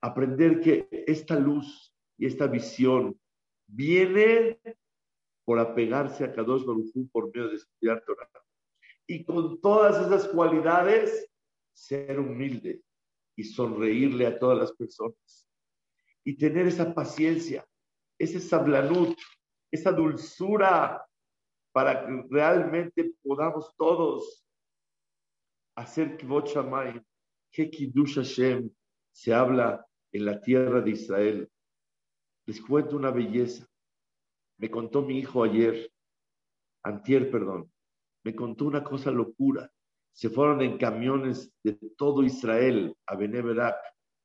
[0.00, 3.18] Aprender que esta luz y esta visión
[3.66, 4.60] viene
[5.44, 8.28] por apegarse a Kadosh Baruj por medio de estudiar Torah.
[9.06, 11.28] Y con todas esas cualidades,
[11.72, 12.82] ser humilde
[13.36, 15.48] y sonreírle a todas las personas.
[16.24, 17.66] Y tener esa paciencia,
[18.18, 19.18] ese sablanut,
[19.70, 21.04] esa dulzura
[21.72, 24.46] para que realmente podamos todos
[25.74, 27.02] hacer Kivot Shamayim,
[27.50, 28.70] que Kiddush Hashem
[29.10, 31.50] se habla en la tierra de Israel.
[32.46, 33.66] Les cuento una belleza.
[34.62, 35.90] Me contó mi hijo ayer,
[36.84, 37.70] antier, perdón,
[38.24, 39.70] me contó una cosa locura.
[40.14, 43.76] Se fueron en camiones de todo Israel a Beneberak,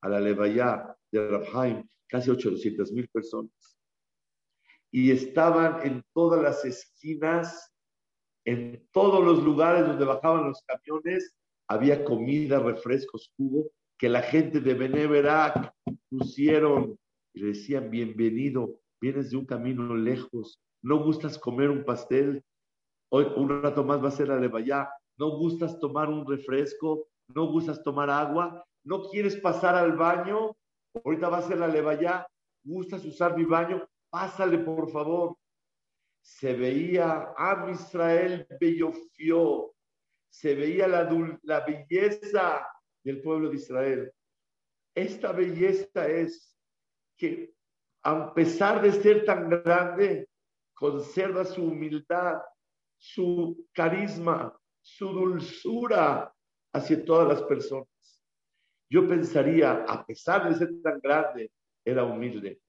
[0.01, 3.77] a la Levaya de Rabhaim, casi 800 mil personas
[4.91, 7.73] y estaban en todas las esquinas,
[8.45, 11.35] en todos los lugares donde bajaban los camiones,
[11.67, 15.73] había comida, refrescos, jugo, que la gente de Beneverac
[16.09, 16.97] pusieron
[17.33, 22.43] y le decían, bienvenido, vienes de un camino lejos, no gustas comer un pastel,
[23.09, 27.47] hoy un rato más va a ser la levaya, no gustas tomar un refresco, no
[27.47, 30.55] gustas tomar agua, no quieres pasar al baño,
[31.03, 32.27] ahorita va a ser la levaya,
[32.63, 35.35] gustas usar mi baño, pásale por favor.
[36.21, 39.73] Se veía a Israel bellofió,
[40.29, 41.09] se veía la,
[41.43, 42.67] la belleza
[43.03, 44.11] del pueblo de Israel.
[44.93, 46.57] Esta belleza es
[47.17, 47.56] que
[48.07, 50.29] a pesar de ser tan grande,
[50.73, 52.39] conserva su humildad,
[52.97, 56.33] su carisma, su dulzura
[56.73, 57.89] hacia todas las personas.
[58.89, 61.51] Yo pensaría, a pesar de ser tan grande,
[61.83, 62.61] era humilde.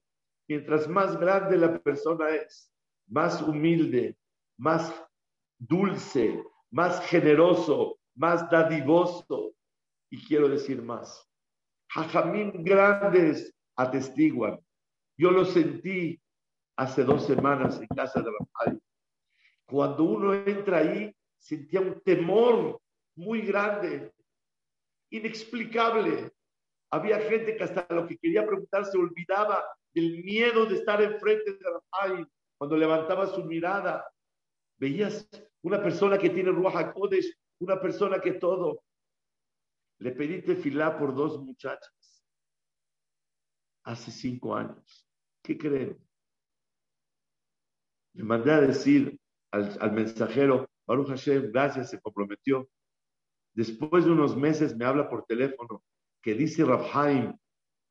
[0.48, 2.72] Mientras más grande la persona es,
[3.06, 4.16] más humilde,
[4.58, 4.92] más
[5.56, 9.54] dulce, más generoso, más dadivoso.
[10.10, 11.24] Y quiero decir más.
[11.90, 14.58] Jajamín grandes atestiguan.
[15.18, 16.20] Yo lo sentí
[16.76, 18.80] hace dos semanas en casa de Rafael.
[19.66, 22.80] Cuando uno entra ahí, sentía un temor
[23.16, 24.14] muy grande,
[25.10, 26.32] inexplicable.
[26.90, 31.52] Había gente que hasta lo que quería preguntar se olvidaba del miedo de estar enfrente
[31.52, 34.08] de Rafael cuando levantaba su mirada.
[34.76, 35.28] Veías
[35.62, 38.84] una persona que tiene Ruach Kodesh, una persona que todo.
[39.98, 42.24] Le pedí tefilá por dos muchachas
[43.82, 45.07] hace cinco años.
[45.48, 45.96] ¿Qué creen?
[48.12, 49.18] Le mandé a decir
[49.50, 52.68] al, mensajero, Baruch Hashem, gracias, se comprometió.
[53.54, 55.82] Después de unos meses me habla por teléfono
[56.20, 57.34] que dice Rabhaim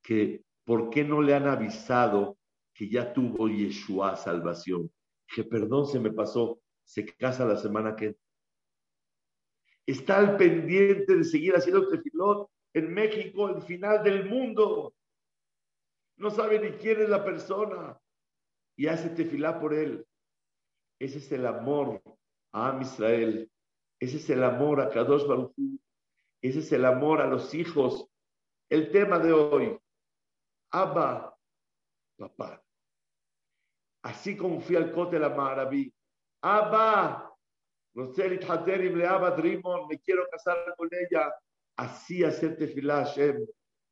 [0.04, 2.38] que por qué no le han avisado
[2.76, 4.92] que ya tuvo Yeshua salvación.
[5.28, 8.18] Que perdón, se me pasó, se casa la semana que
[9.88, 14.94] Está al pendiente de seguir haciendo tefilot en México, el final del mundo.
[16.18, 18.00] No sabe ni quién es la persona
[18.76, 20.06] y hace tefilá por él.
[21.00, 22.02] Ese es el amor
[22.52, 23.50] a Am Israel.
[24.00, 25.54] Ese es el amor a Kadosh Baruch
[26.42, 28.08] Ese es el amor a los hijos.
[28.70, 29.80] El tema de hoy.
[30.72, 31.36] Abba,
[32.18, 32.64] papá.
[34.04, 35.94] Así como fui al Cote la Maraví.
[36.42, 37.28] Abba,
[37.94, 38.12] me
[40.00, 41.34] quiero casar con ella.
[41.78, 43.46] Así hacer tefilá Hashem.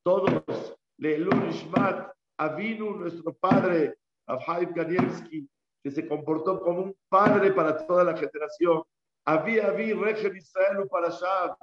[0.04, 5.50] Todos, Leilun Ishmat, Avinu, nuestro padre, Abhaim Kanievski,
[5.84, 8.84] que se comportó como un padre para toda la generación.
[9.26, 11.58] Había, había, Regen Israel para Shab.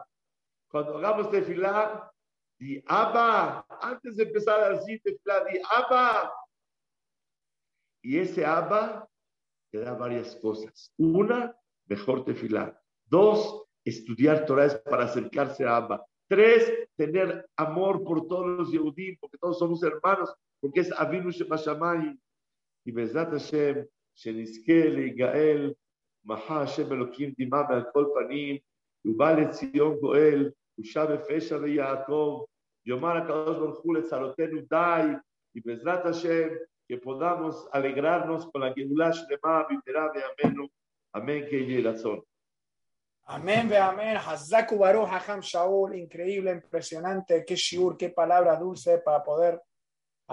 [0.69, 2.11] Cuando hagamos tefilá,
[2.59, 6.33] di Abba, antes de empezar a decir tefilá, di Abba.
[8.03, 9.09] Y ese Abba
[9.71, 10.93] te da varias cosas.
[10.99, 11.57] Una,
[11.87, 12.81] mejor tefilá.
[13.05, 16.07] Dos, estudiar Torah para acercarse a Abba.
[16.29, 22.18] Tres, tener amor por todos los Yehudim, porque todos somos hermanos, porque es Avinu Shemashamay.
[22.86, 25.74] Y Bezrat Hashem, שנזכה להיגאל,
[26.26, 28.58] מחר השם אלוקים דמעה מעל כל פנים,
[29.06, 32.46] ובא לציון גואל, ושב בפשע ליעקב,
[32.86, 35.04] יאמר הקדוש ברוך הוא לצרותינו די,
[35.56, 36.48] ובעזרת השם,
[36.88, 40.10] que podamos alegrarnos con la Geulá Shlema, Bimera
[40.40, 40.70] Amenu.
[41.12, 42.24] Amén, que llegue razón.
[43.26, 44.16] Amén, ve amén.
[44.16, 47.44] Hazaku Baruch Hacham Shaul, increíble, impresionante.
[47.46, 49.62] Qué shiur, qué palabra dulce para poder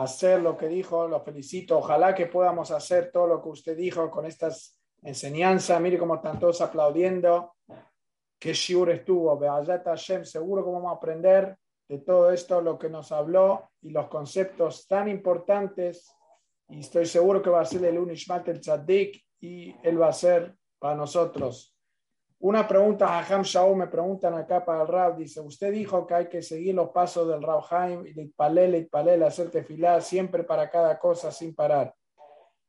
[0.04, 1.78] hacer lo que dijo, lo felicito.
[1.78, 5.80] Ojalá que podamos hacer todo lo que usted dijo con estas enseñanzas.
[5.82, 7.56] Mire cómo están todos aplaudiendo.
[8.40, 9.38] Qué shiur estuvo.
[9.38, 13.90] Be'ayat Hashem, seguro que vamos a aprender de todo esto, lo que nos habló y
[13.90, 16.16] los conceptos tan importantes.
[16.70, 20.14] Y estoy seguro que va a ser el Unishmat el Tzaddik y él va a
[20.14, 21.79] ser para nosotros
[22.42, 26.30] una pregunta, Hajam Shaul me preguntan acá para el Rab, dice, usted dijo que hay
[26.30, 30.98] que seguir los pasos del Rab Haim, y Itpalel, Itpalel, hacer tefilá siempre para cada
[30.98, 31.94] cosa sin parar.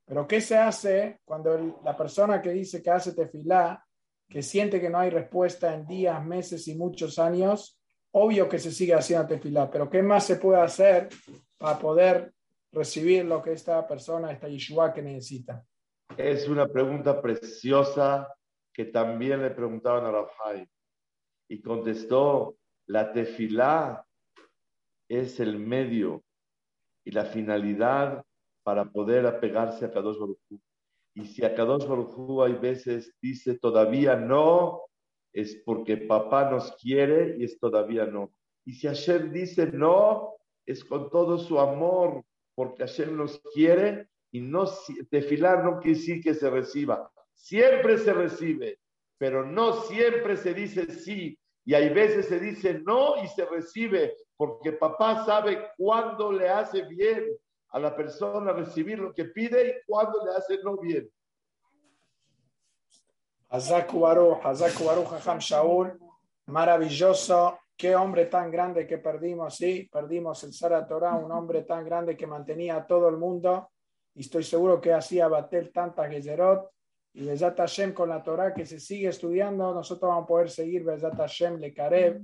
[0.05, 3.85] Pero ¿qué se hace cuando la persona que dice que hace tefilá,
[4.29, 7.81] que siente que no hay respuesta en días, meses y muchos años,
[8.12, 11.09] obvio que se sigue haciendo tefilá, pero ¿qué más se puede hacer
[11.57, 12.33] para poder
[12.73, 15.64] recibir lo que esta persona, esta Yeshua que necesita?
[16.16, 18.29] Es una pregunta preciosa
[18.73, 20.68] que también le preguntaban a Rabhai
[21.49, 22.57] y contestó,
[22.87, 24.07] la tefilá
[25.09, 26.23] es el medio
[27.05, 28.25] y la finalidad
[28.62, 30.39] para poder apegarse a Kadosh Baruj
[31.14, 34.83] Y si a Kadosh Baruj hay veces dice todavía no,
[35.33, 38.33] es porque papá nos quiere y es todavía no.
[38.64, 44.41] Y si Hashem dice no, es con todo su amor, porque Hashem nos quiere y
[44.41, 44.66] no
[45.11, 47.11] tefilar no quiere que se reciba.
[47.41, 48.78] Siempre se recibe,
[49.16, 51.38] pero no siempre se dice sí.
[51.64, 56.82] Y hay veces se dice no y se recibe, porque papá sabe cuándo le hace
[56.82, 57.24] bien
[57.70, 61.11] a la persona recibir lo que pide y cuándo le hace no bien.
[65.38, 65.99] Shaul,
[66.47, 67.59] maravilloso.
[67.74, 72.16] Qué hombre tan grande que perdimos, sí, perdimos el Sara Torah, un hombre tan grande
[72.16, 73.70] que mantenía a todo el mundo.
[74.14, 76.70] Y estoy seguro que hacía bater tantas Gezerot
[77.12, 80.84] y Bezat Hashem con la Torah que se sigue estudiando, nosotros vamos a poder seguir
[80.84, 82.20] Bezat Hashem le Karev,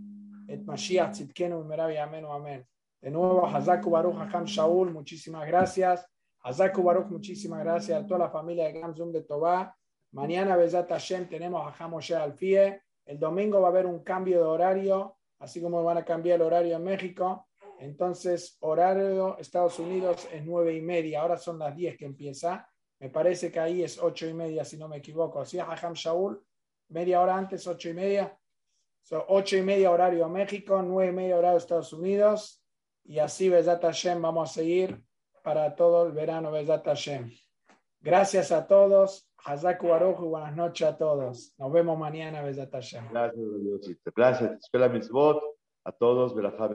[0.49, 2.67] et Mashiach Tzidkenu Meravi Amén Amén.
[3.01, 6.07] De nuevo, Hazaku Baruch Hacham Shaul, muchísimas gracias.
[6.43, 9.77] Hazaku Baruch, muchísimas gracias a toda la familia de Gamzum de Tobá.
[10.13, 12.81] Mañana, Bezat Hashem, tenemos a Moshe Alfie.
[13.05, 15.17] El domingo va a haber un cambio de horario.
[15.39, 17.47] así como van a cambiar el horario en México.
[17.79, 22.67] Entonces, horario Estados Unidos es nueve y media, ahora son las 10 que empieza.
[22.99, 25.45] Me parece que ahí es ocho y media, si no me equivoco.
[25.45, 26.43] ¿Sí, Hajam Shaul?
[26.89, 28.39] Media hora antes, ocho y media.
[29.03, 32.63] Son ocho y media horario México, nueve y media horario Estados Unidos.
[33.05, 35.01] Y así, Besat Hashem, vamos a seguir
[35.43, 37.31] para todo el verano, Besat Hashem.
[38.01, 39.29] Gracias a todos.
[39.45, 41.55] Hazaku y buenas noches a todos.
[41.57, 43.09] Nos vemos mañana, Besat Hashem.
[43.11, 44.11] Gracias, Diosito.
[44.17, 44.53] Gracias.
[44.59, 45.41] Espera mitzvot
[45.85, 46.35] a todos.
[46.35, 46.69] Berajá,